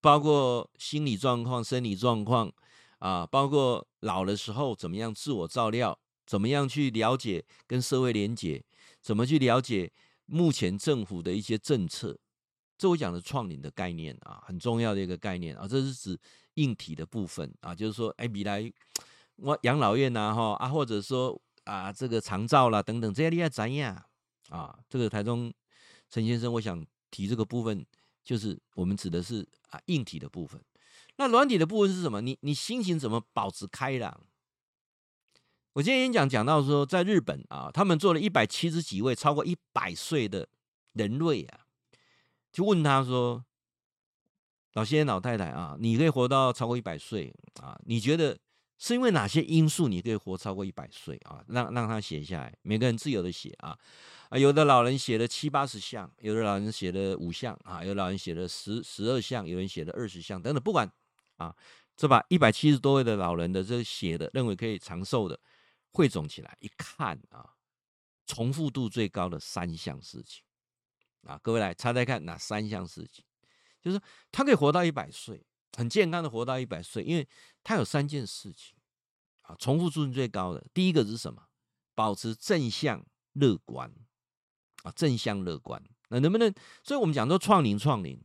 [0.00, 2.52] 包括心理状况、生理状况
[2.98, 5.98] 啊，包括老的时候怎么样自我照料。
[6.26, 8.60] 怎么样去了解跟社会连结？
[9.00, 9.92] 怎么去了解
[10.24, 12.18] 目前政府的一些政策？
[12.76, 16.18] 这我讲的创领的概念啊，很重要的一个概念啊，这是指
[16.54, 18.60] 硬体的部分啊，就是说，哎，未来
[19.36, 24.04] 我养老院呐，哈啊，或者说啊，这个长照啦等等，这些你要怎样？
[24.48, 24.78] 啊。
[24.88, 25.52] 这个台中
[26.08, 27.84] 陈先生，我想提这个部分，
[28.24, 30.60] 就是我们指的是啊硬体的部分。
[31.16, 32.20] 那软体的部分是什么？
[32.20, 34.22] 你你心情怎么保持开朗？
[35.74, 40.48] 我今天演讲讲到说，在日本啊，他们做了一百七十几位超过一百岁的
[40.92, 41.66] 人类啊，
[42.50, 43.44] 就问他说
[44.72, 47.78] ：“老先生、老太太啊，你可以活到超过一百岁啊？
[47.84, 48.38] 你觉得
[48.78, 53.78] 是因为哪些因素你可以活超过一百岁啊？”让让他写下来，每个人自由的写啊
[54.28, 60.90] 啊，有的老人写了七八十项，有的老人写了五项啊，有老人写了十十二项，有人写了二十项等等，不管。
[61.36, 61.54] 啊，
[61.94, 65.38] 这把一百七十多位的老人的这写的，认为可以长寿的，
[65.92, 67.50] 汇总起来一看啊，
[68.26, 70.42] 重复度最高的三项事情
[71.24, 73.22] 啊，各位来猜猜看哪三项事情？
[73.82, 74.00] 就是
[74.32, 77.28] 他可以活到一百岁，很健康的活到一百岁，因为
[77.62, 78.74] 他有三件事情
[79.42, 80.66] 啊，重复出现最高的。
[80.72, 81.42] 第一个是什么？
[81.94, 83.92] 保持正向乐观
[84.82, 85.82] 啊，正向乐观。
[86.08, 86.52] 那能不能？
[86.82, 88.20] 所以我们讲说创龄，创龄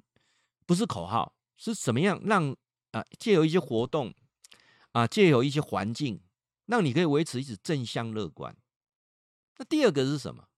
[0.66, 2.56] 不是口号，是怎么样让？
[2.92, 4.14] 啊，借由一些活动，
[4.92, 6.22] 啊，借由一些环境，
[6.66, 8.54] 让你可以维持一直正向乐观。
[9.58, 10.50] 那第二个是什么？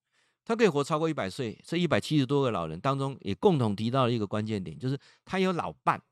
[0.44, 6.02] 他可以活超过一百岁，这一百七十多个老人当中，也共同提到了一个关键点，就是他有老伴。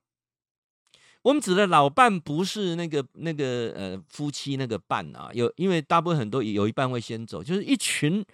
[1.23, 8.25] 我们指的老伴不是那个那个呃夫妻那个伴啊，有因为大部分很多有一半会先走，就是一群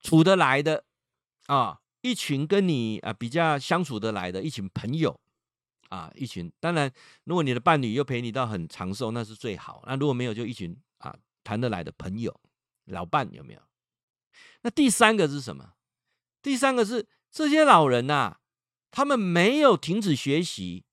[0.00, 0.84] 处得来的
[1.46, 5.20] 啊，一群跟你啊比较相处得来的一群朋友。
[5.88, 6.92] 啊，一群当然，
[7.22, 9.84] 如果你的伴侣又陪你到很长寿，那是最好。
[9.86, 11.14] 那如果没有，就一群啊
[11.44, 12.40] 谈得来的朋友、
[12.86, 13.60] 老伴有没有？
[14.62, 15.74] 那第三个是什么？
[16.42, 18.40] 第三个是这些老人呐、啊，
[18.90, 20.84] 他们没有停止学习，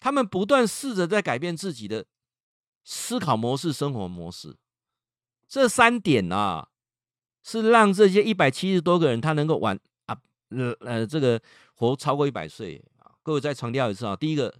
[0.00, 2.06] 他们不断试着在改变自己的
[2.82, 4.56] 思考模式、生活模式。
[5.46, 6.68] 这三点啊，
[7.42, 10.16] 是让这些一百七十多个人他能够玩啊
[10.48, 11.40] 呃呃这个
[11.74, 13.12] 活超过一百岁啊。
[13.22, 14.54] 各位再强调一次啊，第一个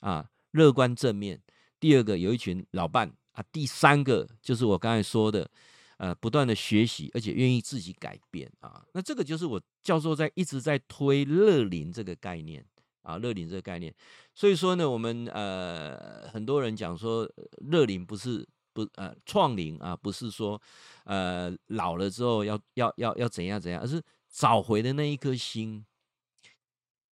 [0.00, 1.38] 啊，乐观正面；
[1.80, 5.50] 第二个有一群老伴啊；第三个就是我刚才说的，
[5.96, 8.84] 呃，不断的学习，而且愿意自己改变啊。
[8.92, 12.66] 那这个就是我教授在一直在推乐龄这个概念
[13.04, 13.94] 啊，乐龄这个概念。
[14.34, 17.30] 所以说呢，我们呃很多人讲说，
[17.70, 20.60] 乐龄不是不呃创龄啊，不是说
[21.04, 25.86] 呃老了之后要要要要怎样怎样，而是找回的那一颗心。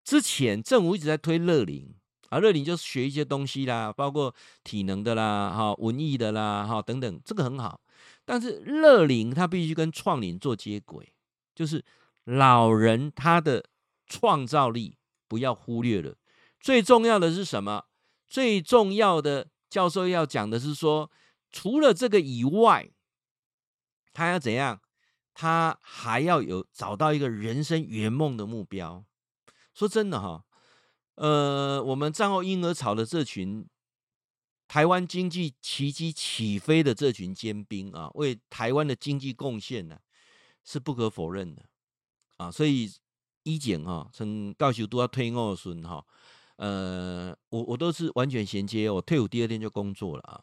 [0.06, 1.94] 之前政府一直在推乐龄
[2.30, 7.82] 啊，乐龄就是学一些东西啦，包括体能的啦、哈文艺的啦、哈等等，这个很好。
[8.24, 11.12] 但是乐龄它必须跟创龄做接轨，
[11.54, 11.84] 就是
[12.26, 13.66] 老人他的
[14.06, 14.96] 创造力
[15.30, 16.18] 不要忽略了。
[16.60, 17.86] 最重要的是什么？
[18.28, 21.10] 最重要的教授要讲的是说，
[21.50, 22.92] 除了这个以外，
[24.12, 24.82] 他要怎样？
[25.34, 29.06] 他还要有找到一个人生圆梦的目标。
[29.74, 30.44] 说真的哈，
[31.16, 33.66] 呃，我们战后婴儿潮的这群
[34.68, 40.00] 台湾经济奇迹起飞的这群尖兵啊，为台湾的经济贡献呢，
[40.66, 41.64] 是不可否认的
[42.36, 42.52] 啊。
[42.52, 42.92] 所以
[43.50, 46.06] 以前哈，从教授都要退伍的时候哈，
[46.58, 50.42] 呃，我我都是完全衔接，我退伍第二天就工作了啊。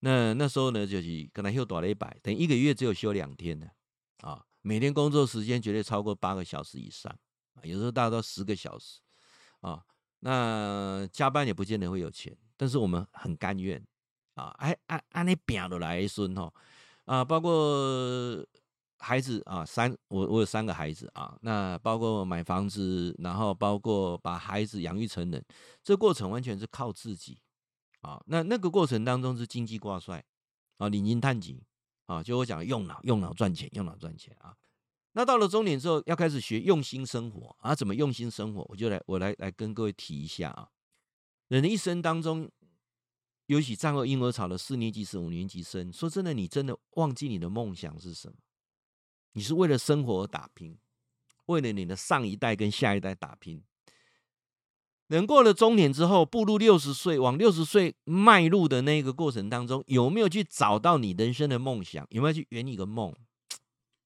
[0.00, 3.70] 那那时候呢，就是可能休短了一百，等一个月只有休两天的
[4.22, 7.14] 啊，每天工作时间绝对超过八个小时以上。
[7.62, 9.00] 有时候大概都十个小时
[9.60, 9.82] 啊，
[10.20, 13.84] 那加班也不见得会有钱，但是我们很甘愿
[14.34, 16.52] 啊，哎哎哎，你拼的来孙哈
[17.04, 18.46] 啊，包括
[18.98, 25.44] 孩子啊，三我我有三个孩子啊，那包括买房子，然后包括把孩子养育成人，
[25.82, 27.38] 这过程完全是靠自己
[28.00, 30.24] 啊，那那个过程当中是经济挂帅
[30.78, 31.62] 啊，领银探级
[32.06, 34.54] 啊，就我讲用脑用脑赚钱，用脑赚钱啊。
[35.12, 37.74] 那到了中年之后，要开始学用心生活啊？
[37.74, 38.64] 怎么用心生活？
[38.68, 40.68] 我就来，我来来跟各位提一下啊。
[41.48, 42.48] 人的一生当中，
[43.46, 48.36] 尤其战后婴儿潮的四年级生、五年级生，说真的，你真的忘记你的梦想是什么？
[49.38, 50.76] 你是为了生活而打拼，
[51.46, 53.62] 为了你的上一代跟下一代打拼。
[55.06, 62.04] 人过了中年之后，步入六十岁，往六十岁迈入的那个过程当中，有没有去找到你人生的梦想？
[62.10, 63.14] 有没有去圆你一个梦？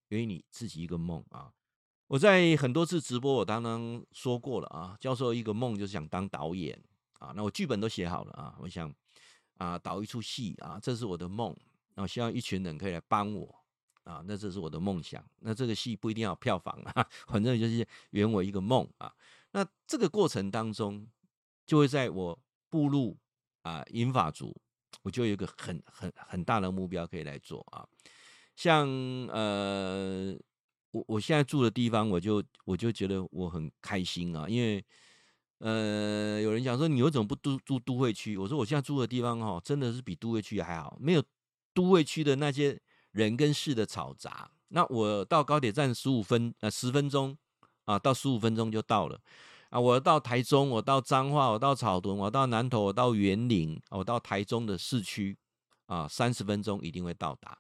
[0.08, 1.50] 圆你自己一个梦啊！
[2.08, 4.98] 我在很多次直播，我刚刚说过了啊。
[5.00, 6.78] 教授一个梦就是想当导演
[7.20, 8.94] 啊，那我剧本都写好了啊，我想
[9.56, 11.56] 啊导一出戏啊，这是我的梦。
[11.94, 13.61] 那我希望一群人可以来帮我
[14.04, 15.24] 啊，那这是我的梦想。
[15.40, 19.12] 那这个戏不一定要票房啊， 反正就是圆我一个梦啊。
[19.52, 21.06] 那这个过程当中，
[21.66, 22.38] 就会在我
[22.68, 23.16] 步入
[23.62, 24.56] 啊银发族，
[25.02, 27.86] 我就有一个很很很大的目标可以来做啊。
[28.56, 28.88] 像
[29.28, 30.34] 呃
[30.90, 34.84] 我我现在住的地方，我就我就觉得我很开心啊，因为
[35.58, 38.36] 呃，有人讲说你为什么不住住都会区？
[38.36, 41.22] 我说我现在住的地方哈，真的是比都会区还好，没有
[41.72, 42.78] 都会区的那些
[43.12, 44.50] 人跟事的嘈杂。
[44.68, 47.36] 那我到高铁站十五分呃十分钟
[47.84, 49.20] 啊，到十五分钟就到了
[49.70, 49.78] 啊。
[49.78, 55.36] 我到台中，我到彰化，我到草屯，我到南投，我到员林，我到台中的市区
[55.86, 57.58] 啊，三十分钟一定会到达。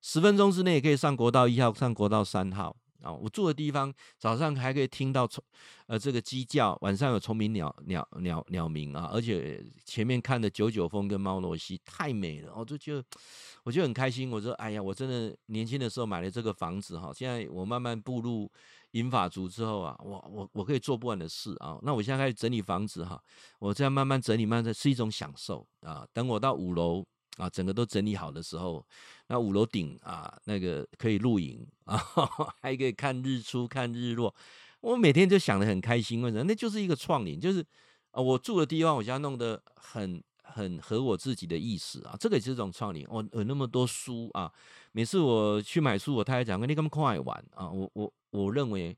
[0.00, 3.12] 十分钟之内也可以上国道一号，上国道三号啊。
[3.12, 5.42] 我住的地方早上还可以听到虫
[5.86, 13.04] 呃这个鸡叫，晚上有虫鸣鸟鸟鸟鸟鸣啊，而且前面看的九九峰跟猫罗溪太美了，我就觉得
[13.64, 14.30] 我就很开心。
[14.30, 18.50] 我说哎呀，我真的年轻的时候买了这个房子哈，现在我慢慢步入
[18.92, 21.78] 银发族之后啊，我我我可以做不完的事啊。
[21.82, 23.22] 那我现在开始整理房子哈，
[23.58, 26.06] 我这样慢慢整理，慢慢是一种享受啊。
[26.12, 27.04] 等我到五楼。
[27.38, 28.84] 啊，整个都整理好的时候，
[29.28, 31.98] 那五楼顶啊，那个可以露营 啊，
[32.60, 34.34] 还可以看日出、看日落。
[34.80, 36.44] 我每天就想得很开心，为什么？
[36.44, 37.64] 那就是一个创林，就是
[38.10, 42.16] 啊，我住的地方，我家弄得很很合我自己的意思啊。
[42.20, 43.06] 这个也是一种创林。
[43.08, 44.52] 我有那么多书啊，
[44.90, 47.70] 每次我去买书，我太太讲，你干嘛快玩啊？
[47.70, 48.96] 我我我认为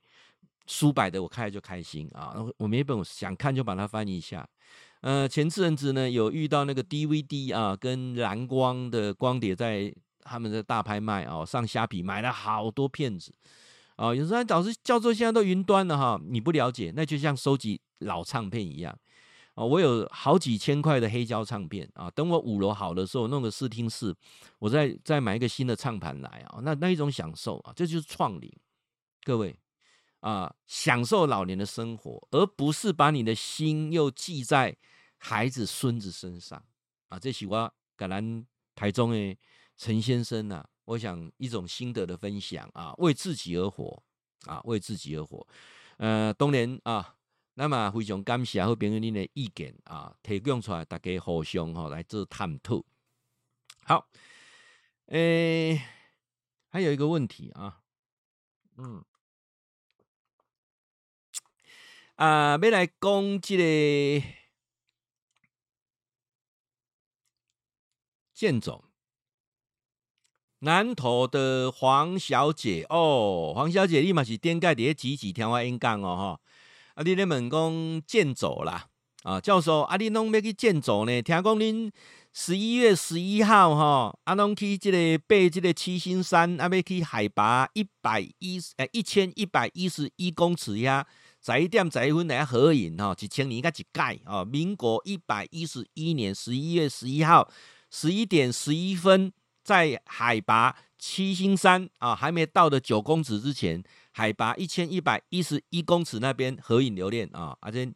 [0.67, 2.35] 书摆的我看就开心啊。
[2.57, 4.49] 我每一本想看就把它翻一下。
[5.05, 13.31] 呃，前次阵子呢，有遇到那个 DVD 啊，跟蓝光的光碟在他们的大拍卖啊，上虾皮买了好多片子
[13.97, 14.15] 啊。
[14.15, 18.99] 有时候导师教授现在都云端了哈，你不了解，那就像收集老唱片一样
[19.53, 19.63] 啊。
[19.63, 24.15] 我有好几千块的黑胶唱片啊，等我五楼好的时候，弄个视听室，
[24.59, 28.51] 我再再买一个新的唱盘来啊，那那一种享受啊，这就是创龄，
[29.23, 29.55] 各位
[30.21, 34.75] 啊，享受老年的生活，而不是把你的心又记在。
[35.19, 36.63] 孩子、孙子身上
[37.09, 39.39] 啊，这是我跟咱台中的
[39.77, 44.03] 陈先生啊，我想一种心得的分享啊，为自己而活
[44.47, 45.47] 啊，为自己而活。
[45.97, 47.17] 呃，当然啊，
[47.55, 52.85] 那么非常感谢好朋友您的意见啊，提供出来大家互相哈来做探讨。
[53.85, 54.09] 好，
[55.07, 55.83] 诶、欸，
[56.69, 57.81] 还有一个问题啊，
[58.77, 59.05] 嗯，
[62.17, 64.44] 啊，要来讲这个。
[68.35, 68.85] 健走，
[70.59, 76.41] 南投的黄小姐哦，黄小姐，你嘛是点盖的几几听我演讲哦哈，
[76.95, 78.89] 啊，你咧问讲健走啦，
[79.23, 81.23] 啊，教授，啊，你拢要去健走呢？
[81.23, 81.93] 听讲恁
[82.33, 91.07] 十一月十一号哈，啊，拢去这个爬这个七星山，啊，要去海拔一百一十诶一千一百一十一公尺呀，
[91.41, 97.49] 十一点十一分来合影哈，一千年甲一届哦，民国一百一十一年十一月十一号。
[97.97, 103.81] 十一点十一分，在海拔七星山啊还没到的九公尺之前，
[104.11, 107.57] 海拔一千一百一十一公尺那边合影留念啊！
[107.61, 107.89] 而且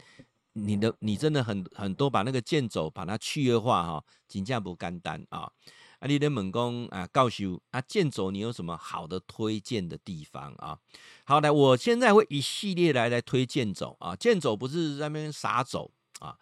[0.53, 5.51] 你的你真的很很多把那个剑走把它趣味化哈，真正不简单啊！
[5.99, 10.79] 啊，你的猛攻啊，告诉啊剑走你有什么好的推荐的地方啊？
[11.25, 16.37] 好来，我现在会一系列来来推荐走啊，剑走不是在那边傻走啊。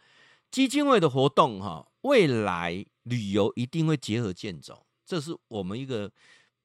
[0.51, 6.11] 基金会的活动哈，未来旅游一定会结合健走，这是我们一个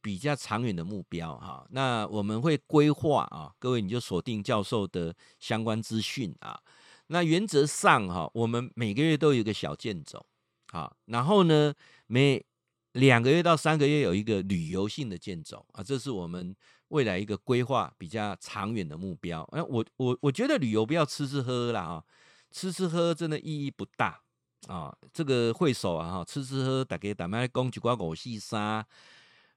[0.01, 1.65] 比较长远的目标哈。
[1.71, 6.59] 那我们会规划啊，各位你就锁定教授的相关资讯啊。
[7.07, 10.25] 那原则上哈，我们每个月都有一个小健走
[10.71, 11.73] 啊，然后呢，
[12.07, 12.45] 每
[12.93, 16.55] 两个月到三个月有一个旅游性的健走啊，这是我们
[16.87, 19.41] 未来一个规划比较长远的目标。
[19.51, 22.03] 哎，我我我觉得旅游不要吃吃喝喝啦啊。
[22.51, 24.21] 吃吃喝喝真的意义不大
[24.67, 24.95] 啊！
[25.11, 28.85] 这个会所啊，哈，吃吃喝，大家慢慢讲一寡五四三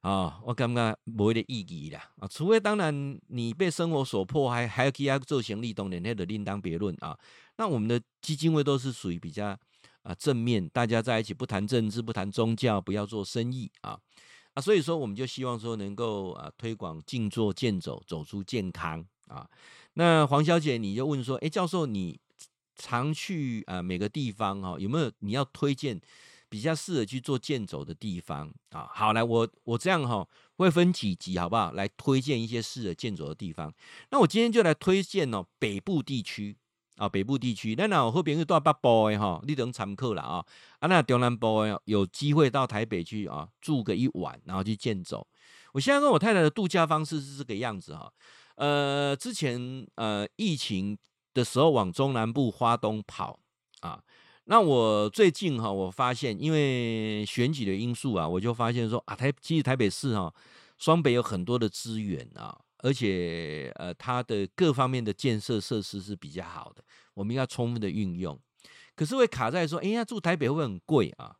[0.00, 2.28] 啊，我感觉没得意义啦啊！
[2.28, 7.18] 除非当然你被生活所迫，还还要去要做行李动的，那得另当别论啊。
[7.56, 9.58] 那我们的基金会都是属于比较
[10.02, 13.98] 啊正面，大家在一起不谈政治，不谈宗教，不要做生意啊
[14.54, 14.62] 啊！
[14.62, 19.46] 所以说，我们就希望说能够啊推广静坐健走，走出健康啊。
[19.94, 22.18] 那黄小姐，你就问说，哎，教授你。
[22.76, 26.00] 常去啊，每个地方哈，有没有你要推荐
[26.48, 28.88] 比较适合去做健走的地方啊？
[28.92, 31.72] 好，来我我这样哈，会分几集好不好？
[31.72, 33.72] 来推荐一些适合健走的地方。
[34.10, 36.56] 那我今天就来推荐哦，北部地区
[36.96, 37.74] 啊，北部地区。
[37.76, 40.44] 那那我后边是到北部的哈，你等常客了啊。
[40.78, 45.26] 啊，那中南部有机会到台北去啊，住个一晚，然后去健走。
[45.72, 48.12] 我现在跟我太太的度假方式是这个样子哈。
[48.56, 50.96] 呃，之前呃疫情。
[51.34, 53.38] 的时候往中南部花东跑
[53.80, 54.02] 啊，
[54.44, 60.32] 那我最近哈，我发现因为选举的因素啊，我就发现说啊，台其实台北市哈，
[60.78, 66.82] 双北有很多的资源啊，而且呃，它的各方面的建设设施是比较好的，
[67.14, 68.38] 我们要充分的运用。
[68.94, 71.34] 可是会卡在说，哎呀，住台北会不会很贵啊？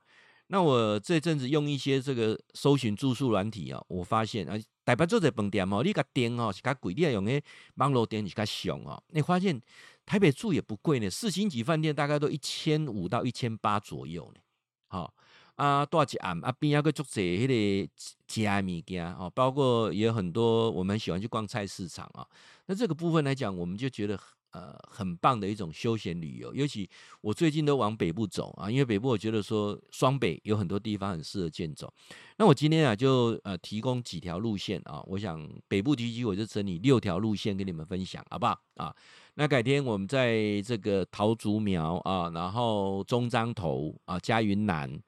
[0.49, 7.43] 那我这阵子用一些这个搜寻住宿软体啊，我发现啊，台北做在饭店哦，你个店哦是较贵，你要用个
[7.77, 9.03] 网络店是较凶哦。
[9.09, 9.61] 你发现
[10.05, 14.41] 台北住也不贵呢，四星级饭店大概都一千五到一千八左右呢。
[14.89, 15.15] 好、哦。
[15.55, 17.93] 啊，多一暗啊，边有个做这迄个
[18.27, 22.27] 加物件哦，包括也有很多我们喜欢去逛菜市场啊。
[22.67, 24.19] 那这个部分来讲，我们就觉得
[24.55, 26.55] 呃很棒的一种休闲旅游。
[26.55, 26.89] 尤其
[27.21, 31.93] 我最近都往北部走啊，因为北部我觉得说双北有很多地方很适合健走。
[32.39, 38.97] 那我今天啊就呃提供几条路线啊，我想北部地区我就整理六条路线跟你们分享，好不好啊？
[39.35, 44.99] 那改天我们在这个桃竹苗啊，然后中彰投啊，嘉云南。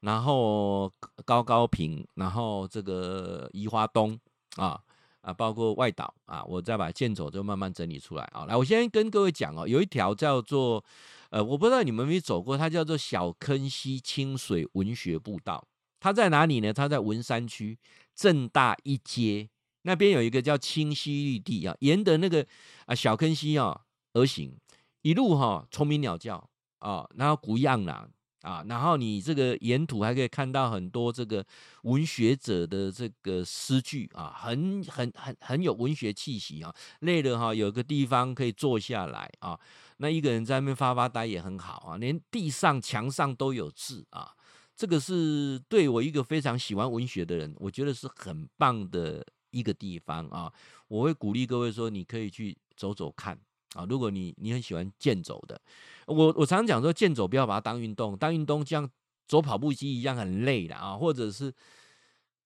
[0.00, 0.90] 然后
[1.26, 4.18] 高高屏，然后这个宜花东
[4.56, 4.80] 啊
[5.22, 8.44] 啊，包括外岛啊，我再把健走就慢慢整理出来啊。
[8.46, 10.84] 来，我先跟各位讲哦，有一条叫做
[11.30, 15.66] 呃，我不知道你们有没有走过，它叫做小坑溪清水文学步道。
[16.00, 16.72] 它在哪里呢？
[16.72, 17.78] 它在文山区
[18.14, 19.50] 正大一街
[19.82, 22.46] 那边有一个叫清溪绿地啊，沿着那个
[22.86, 23.82] 啊小坑溪啊
[24.14, 24.56] 而行，
[25.02, 26.48] 一路哈虫鸣鸟叫
[26.78, 28.10] 啊，然后古样朗。
[28.42, 31.44] 啊，然后你这个沿途还可以看到很多这个
[31.82, 36.74] 文学者的这个诗句啊，很很很很有文学气息啊。
[37.00, 39.58] 累了哈，有个地方可以坐下来啊，
[39.98, 41.96] 那一个人在那边发发呆也很好啊。
[41.98, 44.32] 连地上墙上都有字啊，
[44.74, 50.50] 这个是对我一个非常喜欢文学的人，我觉得是很棒的一个地方啊。
[50.88, 53.38] 我会鼓励各位说，你可以去走走看。
[53.74, 55.60] 啊，如果你你很喜欢健走的，
[56.06, 58.88] 我我常常讲说，健走不要把它当运动，当运动像
[59.28, 61.54] 走跑步机一样很累的啊，或者是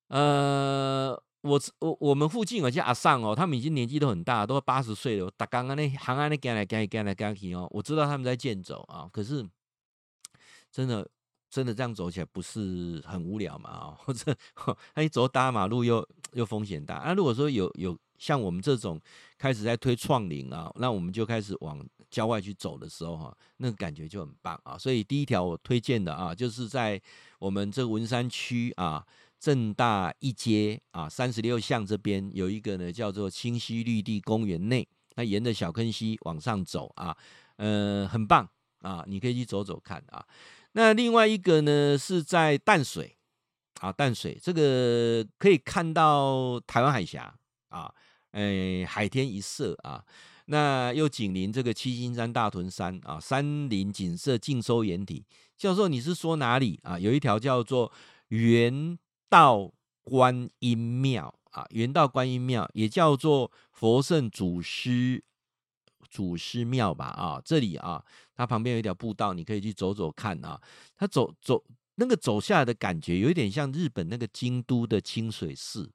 [0.09, 9.49] 呃，我我我们附近有些阿桑哦，他们已经年纪都很大，都八十岁了，打刚刚那行安那干来干来干来干去哦，我知道他们在健走啊，可是
[10.71, 11.09] 真的
[11.49, 14.37] 真的这样走起来不是很无聊嘛啊，或者
[14.95, 17.99] 那 你走大马路又又风险大啊，如果说有有。
[18.17, 18.99] 像我们这种
[19.37, 24.79] 开始在推创领啊，那我们就开始往郊外去走的时候哈，那个感觉就很棒啊。
[24.79, 26.99] 所以第一条我推荐的啊，就是在
[27.41, 29.05] 我们这文山区啊，
[29.41, 37.15] 正大一街啊，三十六巷这边有一个呢，叫做清溪绿地公园内，那沿着小坑溪往上走啊，
[37.57, 40.25] 呃，很棒啊，你可以去走走看啊。
[40.73, 43.14] 那另外一个呢，是在淡水
[43.81, 47.35] 啊，淡水这个可以看到台湾海峡
[47.69, 47.93] 啊。
[48.31, 50.05] 哎，海天一色啊，
[50.47, 55.25] 那又紧邻这个七星山、大屯山啊，山林景色尽收眼底。
[55.57, 56.99] 教授，你是说哪里啊？
[56.99, 57.93] 有一条叫做
[58.31, 58.99] 元
[59.29, 59.73] 道
[60.03, 65.23] 观音庙啊，元道观音庙也叫做佛圣祖师
[66.11, 67.07] 祖师庙吧？
[67.07, 68.05] 啊，这里啊，
[68.35, 70.61] 它旁边有一条步道，你可以去走走看啊。
[70.97, 71.63] 它走走
[71.97, 75.91] 那个走下来的感觉，有一点像日本那个京都的清水寺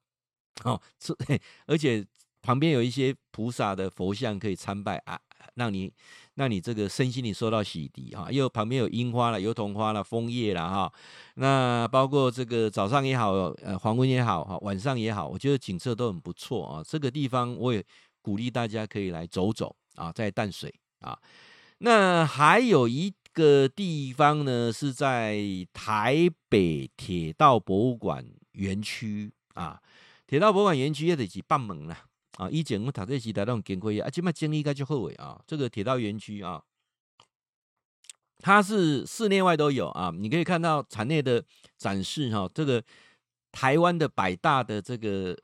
[0.64, 1.16] 哦，这
[1.68, 2.06] 而且。
[2.42, 5.20] 旁边有一些菩萨的佛像可以参拜啊，
[5.56, 5.92] 让你
[6.36, 8.32] 让你这个身心里受到洗涤哈。
[8.32, 10.94] 又旁边有樱花了，油桐花了，枫叶了哈。
[11.34, 16.82] 那包括这个早上也好，呃，黄昏也好哈，晚上也好，我觉得景色都很不错啊。
[16.82, 17.84] 这个地方我也
[18.22, 21.20] 鼓励大家可以来走走啊，在淡水啊。
[21.80, 25.40] 那还有一个地方呢，是在
[25.74, 29.82] 台北铁道博物馆园区啊。
[30.28, 31.98] 铁道博物馆园区也得去半门了。
[32.38, 35.42] 啊，以前我读这时代都经过啊，今麦经历该就好诶啊。
[35.46, 36.64] 这个铁道园区啊，
[38.38, 41.44] 它是室内外都有啊，你可以看到场内的
[41.78, 42.82] 展示哈、这个
[43.52, 45.38] 台湾的百大的这个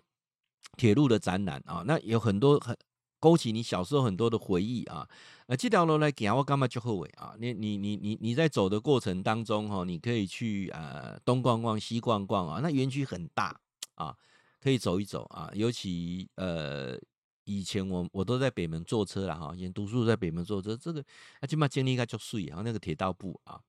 [0.78, 2.78] 铁路的展览啊，那有很多很
[3.20, 5.06] 勾起你小时候很多的回忆啊。
[5.48, 7.36] 呃，这条路来讲，我干嘛就好诶啊？
[7.40, 13.60] 你你你你你在走的过程当中哈，你可以去呃东逛逛西逛逛啊，那园区很大
[13.96, 14.16] 啊。
[14.62, 17.00] 可以走一走啊，尤其呃，
[17.44, 21.06] 以前我我都在北门坐车了哈，以前读书在北门坐车，这个
[21.40, 23.62] 啊，起码经历一下就睡啊，那个铁道部啊，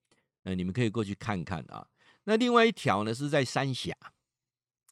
[0.44, 1.86] 呃，你们可以过去看看啊。
[2.24, 3.94] 那另外一条呢是在三峡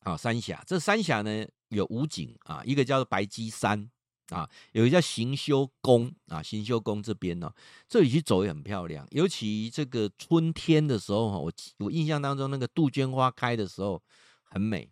[0.01, 3.91] 啊，三峡这三峡呢有五景啊，一个叫做白鸡山
[4.31, 7.53] 啊，有一家行修宫啊，行修宫这边呢，
[7.89, 14.03] 这里去走也很漂亮，尤其这个春天的时候哈，我我印象当中那个杜鹃花开的时候
[14.45, 14.91] 很美。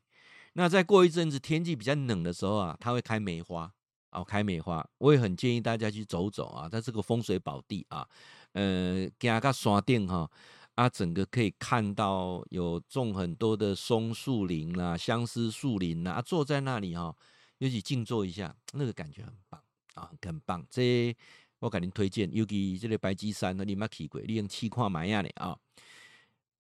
[0.55, 3.73] 那再过一阵子，天气比较冷的时候啊，它会开梅花
[4.11, 8.07] 啊，开梅花，我也很建议大家去走走啊，它是个风水宝地啊，
[8.53, 10.31] 呃，加个山顶哈，
[10.75, 17.17] 啊，整个可以看到有种很多的松树林啦、相思树林啦，啊，坐在那里哈，
[17.63, 19.63] 尤其静坐一下，那个感觉很棒
[19.95, 20.67] 啊，很棒。
[20.69, 21.17] 这
[21.61, 25.57] 我给您推荐，尤其这个白鸡山，你没去过，你用气看买下的啊。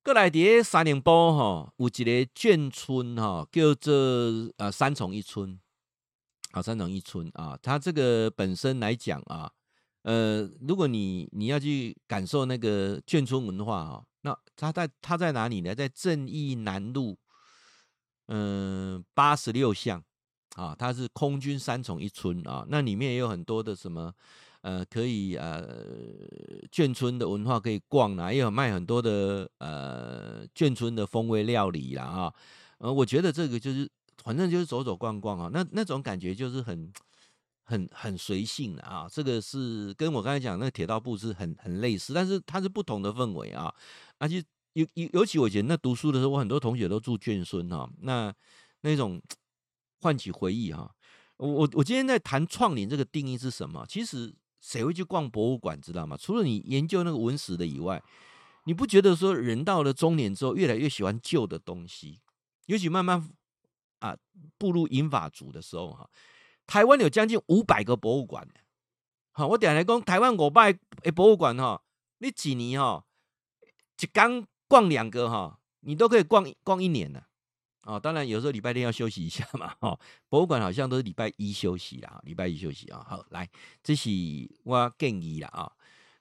[0.05, 3.93] 过来的三林坡哈，有一个眷村哈，叫做
[4.59, 5.59] 呃三重一村
[6.53, 9.51] 啊，三重一村啊，它这个本身来讲啊，
[10.03, 15.75] 呃，如果你你要去感受那个眷村文化哈，那它在它在哪里呢？
[15.75, 17.19] 在正义南路，
[18.29, 20.05] 嗯八十六巷
[20.57, 24.13] 啊，它是空军三重一村啊，那里面也有很多的什么。
[24.63, 25.85] 呃，可以呃，
[26.71, 32.35] 眷村的文化可以逛啦，也有卖很多的呃眷村的风味料理啦啊。
[32.79, 33.91] 呃，我觉得这个就是
[34.23, 36.93] 反正就是走走逛逛啊，那那种感觉就是很
[37.65, 39.09] 很很随性的啊。
[39.11, 43.75] 这个是跟我刚才讲那个铁道部是很很类似，但是它是不同的氛围啊。
[44.19, 44.41] 而且
[44.75, 48.33] 尤尤尤其我以前那读书的时候，我很多同学都住眷村哈，那
[48.83, 49.21] 那种
[50.03, 50.95] 唤起回忆哈。
[51.39, 53.87] 我我我今天在谈创龄这个定义是什么？
[53.89, 54.35] 其实。
[54.65, 56.17] 谁会去逛博物馆，知道吗？
[56.17, 58.01] 除了你研究那个文史的以外，
[58.63, 62.21] 你不觉得说人到了中年之后，越来越喜欢旧的东西？
[62.67, 63.29] 尤其慢慢
[63.99, 64.17] 啊
[64.59, 66.09] 步入银发族的时候，哈，
[66.65, 68.49] 台湾有将近五百个博物馆。
[69.33, 71.83] 好，我点来讲，台湾五百个博物馆，哈，
[72.19, 73.05] 你几年哈，
[73.97, 77.27] 就刚逛两个，哈，你都可以逛逛一年了。
[77.85, 79.75] 哦，当然有时候礼拜天要休息一下嘛。
[79.81, 83.05] 哦，博物馆好像都是礼拜一休息啦，礼拜一休息啊。
[83.09, 83.51] 好，来，
[83.83, 84.09] 这是
[84.63, 85.73] 我建议啦啊。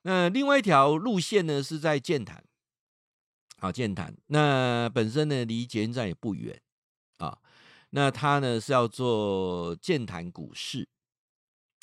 [0.02, 2.44] 那另外一条路线呢，是在剑潭。
[3.60, 6.60] 好，剑潭那本身呢离捷运站也不远
[7.18, 7.38] 啊。
[7.92, 10.90] 那它呢是要做剑潭股市。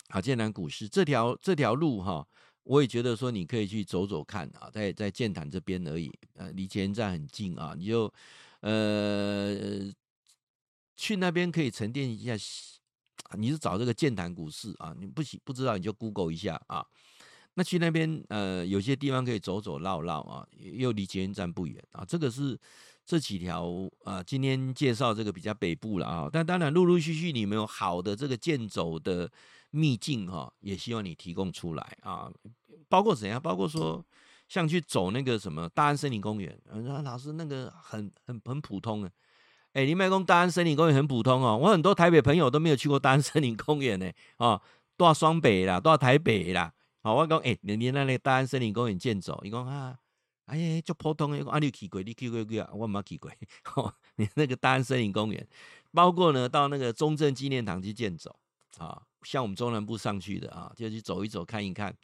[0.09, 2.26] 好，剑潭股市这条这条路哈，
[2.64, 8.12] 我也觉得说你可以去走走看啊，在在剑潭这边而已，呃，离捷运站很近啊，你就。
[8.61, 9.92] 呃，
[10.96, 12.36] 去那边可以沉淀一下。
[13.36, 14.94] 你是找这个剑潭股市啊？
[14.98, 16.84] 你不行不知道你就 Google 一下啊。
[17.54, 22.04] 那去那边呃，有些地方可以走走绕绕啊，又离捷运站不远啊。
[22.04, 22.59] 这个是
[23.04, 23.70] 这几条
[24.04, 26.28] 啊，今天介绍这个比较北部了啊。
[26.32, 29.30] 但当然，陆陆续续你们有好的这个健走的
[29.70, 32.32] 秘境哈，也希望你提供出来啊。
[32.88, 33.40] 包括怎样？
[33.40, 34.04] 包括说。
[34.49, 39.12] 像去走那个什么大安森林公园，啊，老师那个很很很普通的，
[39.74, 44.61] 哎，林麦公大安森林公园很普通哦，我很多台北朋友都没有去过大安森林公园呢，哦，
[44.96, 46.72] 都要双北啦，都要台北啦，
[47.03, 49.99] 好，我讲，哎，你你那个大安森林公园健走，你讲啊，
[50.46, 53.30] 哎呀，就普通的，啊，你去过，你去过过啊，我没去过，
[53.76, 55.46] 哦，你那个大安森林公园，
[55.92, 58.34] 包括呢到那个中正纪念堂去健走，
[58.78, 61.94] 啊，像我们中南部上去的啊，就去走一走看一看。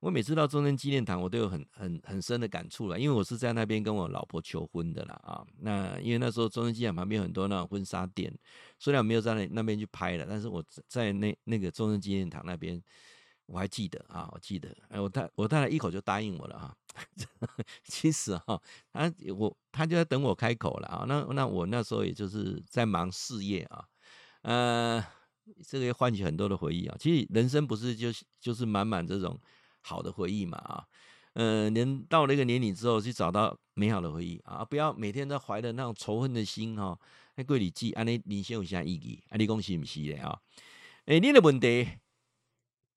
[0.00, 5.44] 我每次到中正纪念堂，我都有很很很深的感触了，因为我是在那边跟我老婆求婚的啦啊。
[5.58, 8.32] 那因为那时候中正纪念堂旁边很多那种婚纱店，
[8.78, 12.80] 虽然我没有在那那边去拍了，但是我在那那个中正纪念堂那边，
[13.46, 16.76] 我还记得啊，我记得，哎，我太我太太一口就答应我了啊。
[17.82, 18.60] 其实哈，
[18.92, 21.04] 他我他就在等我开口了啊。
[21.08, 23.84] 那那我那时候也就是在忙事业啊，
[24.42, 25.04] 呃，
[25.66, 26.96] 这个也唤起很多的回忆啊。
[27.00, 29.36] 其实人生不是就就是满满这种。
[29.88, 30.84] 好的回忆嘛啊，
[31.32, 36.98] 呃，人到了一个年龄之后，去找到美好的回忆啊，不要每天都怀着那种仇恨的心哈。
[37.36, 39.22] 那贵里记，安尼人生有啥意义？
[39.30, 40.38] 啊，你讲是不是的啊？
[41.06, 41.88] 诶，你的问题，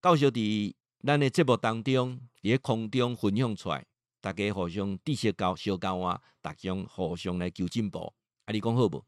[0.01, 0.73] 到时候伫
[1.05, 3.85] 咱的节目当中，伫空中分享出来，
[4.19, 8.13] 大家互相知识交小交啊，大家互相来求进步。
[8.45, 9.05] 啊，你讲好不？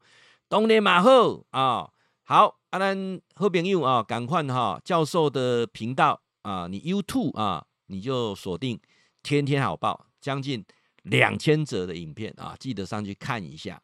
[0.48, 1.90] 当然嘛好啊，
[2.22, 7.66] 好啊，咱好朋友啊，赶快哈，教授的频道啊，你 YouTube 啊。
[7.86, 8.80] 你就锁定
[9.22, 10.64] 天天好报，将近
[11.02, 13.82] 两千则的影片啊，记得上去看一下。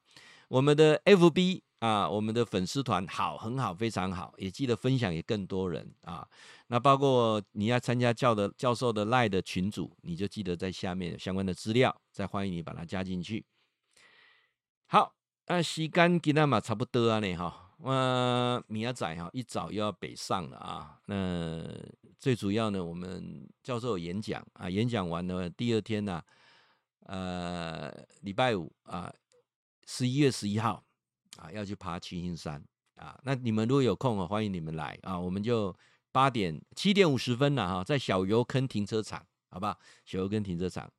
[0.49, 6.27] 我们的 FB 啊，我们的粉丝团好，很好，非常好，也记得分享给更多人啊。
[6.67, 13.45] 那包括你要参加教的教授的赖的群组，你就记得在下面有相关的资料，再欢迎你把它加进去。
[14.87, 15.15] 好，
[15.47, 17.67] 那时间今天嘛差不多啊，呢哈。
[17.83, 20.99] 呃，明仔哈，一早又要北上了啊。
[21.07, 21.65] 那
[22.21, 26.25] 最主要呢，我们教授演讲啊，演讲完了第二天呢、啊，
[27.07, 29.11] 呃，礼拜五啊，
[29.87, 30.85] 十一月十一号
[31.39, 32.63] 啊，要去爬七星山
[32.97, 33.19] 啊。
[33.25, 35.19] 那你们如果有空啊，欢迎你们来啊。
[35.19, 35.75] 我们就
[36.13, 39.79] 八点七点五十分了哈，在小油坑停车场，好不好？
[40.05, 40.93] 小油坑停车场。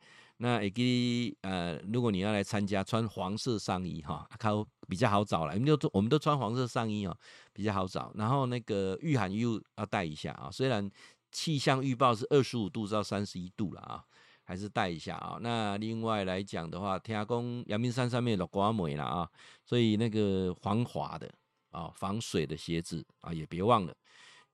[0.44, 5.54] 那也可以呃，如果你要来参加，穿黄色上衣哈，靠比较好找了。
[5.54, 7.16] 我们都我们都穿黄色上衣哦，
[7.54, 8.12] 比较好找。
[8.16, 9.44] 然后那个御寒衣
[9.78, 10.89] 要带一下啊，虽然
[11.32, 14.04] 气象预报是二十五度到三十一度了啊，
[14.44, 15.38] 还是带一下啊。
[15.39, 19.30] 那另外来讲的话，天涯宫阳明山上面有刮梅了啊，
[19.64, 21.32] 所以那个防滑的
[21.70, 23.96] 啊，防水的鞋子啊，也别忘了。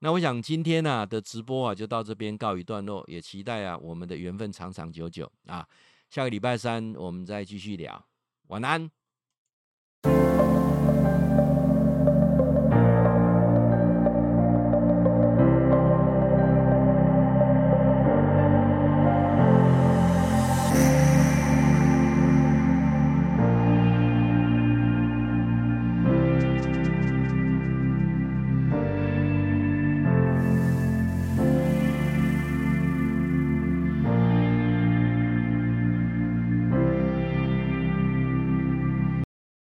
[0.00, 5.66] 那我想今天、啊、的直播啊，就到这边告一段落，也期待啊我们的缘分长长久久啊。
[6.08, 8.06] 下个礼拜三我们再继续聊，
[8.46, 8.97] 晚安。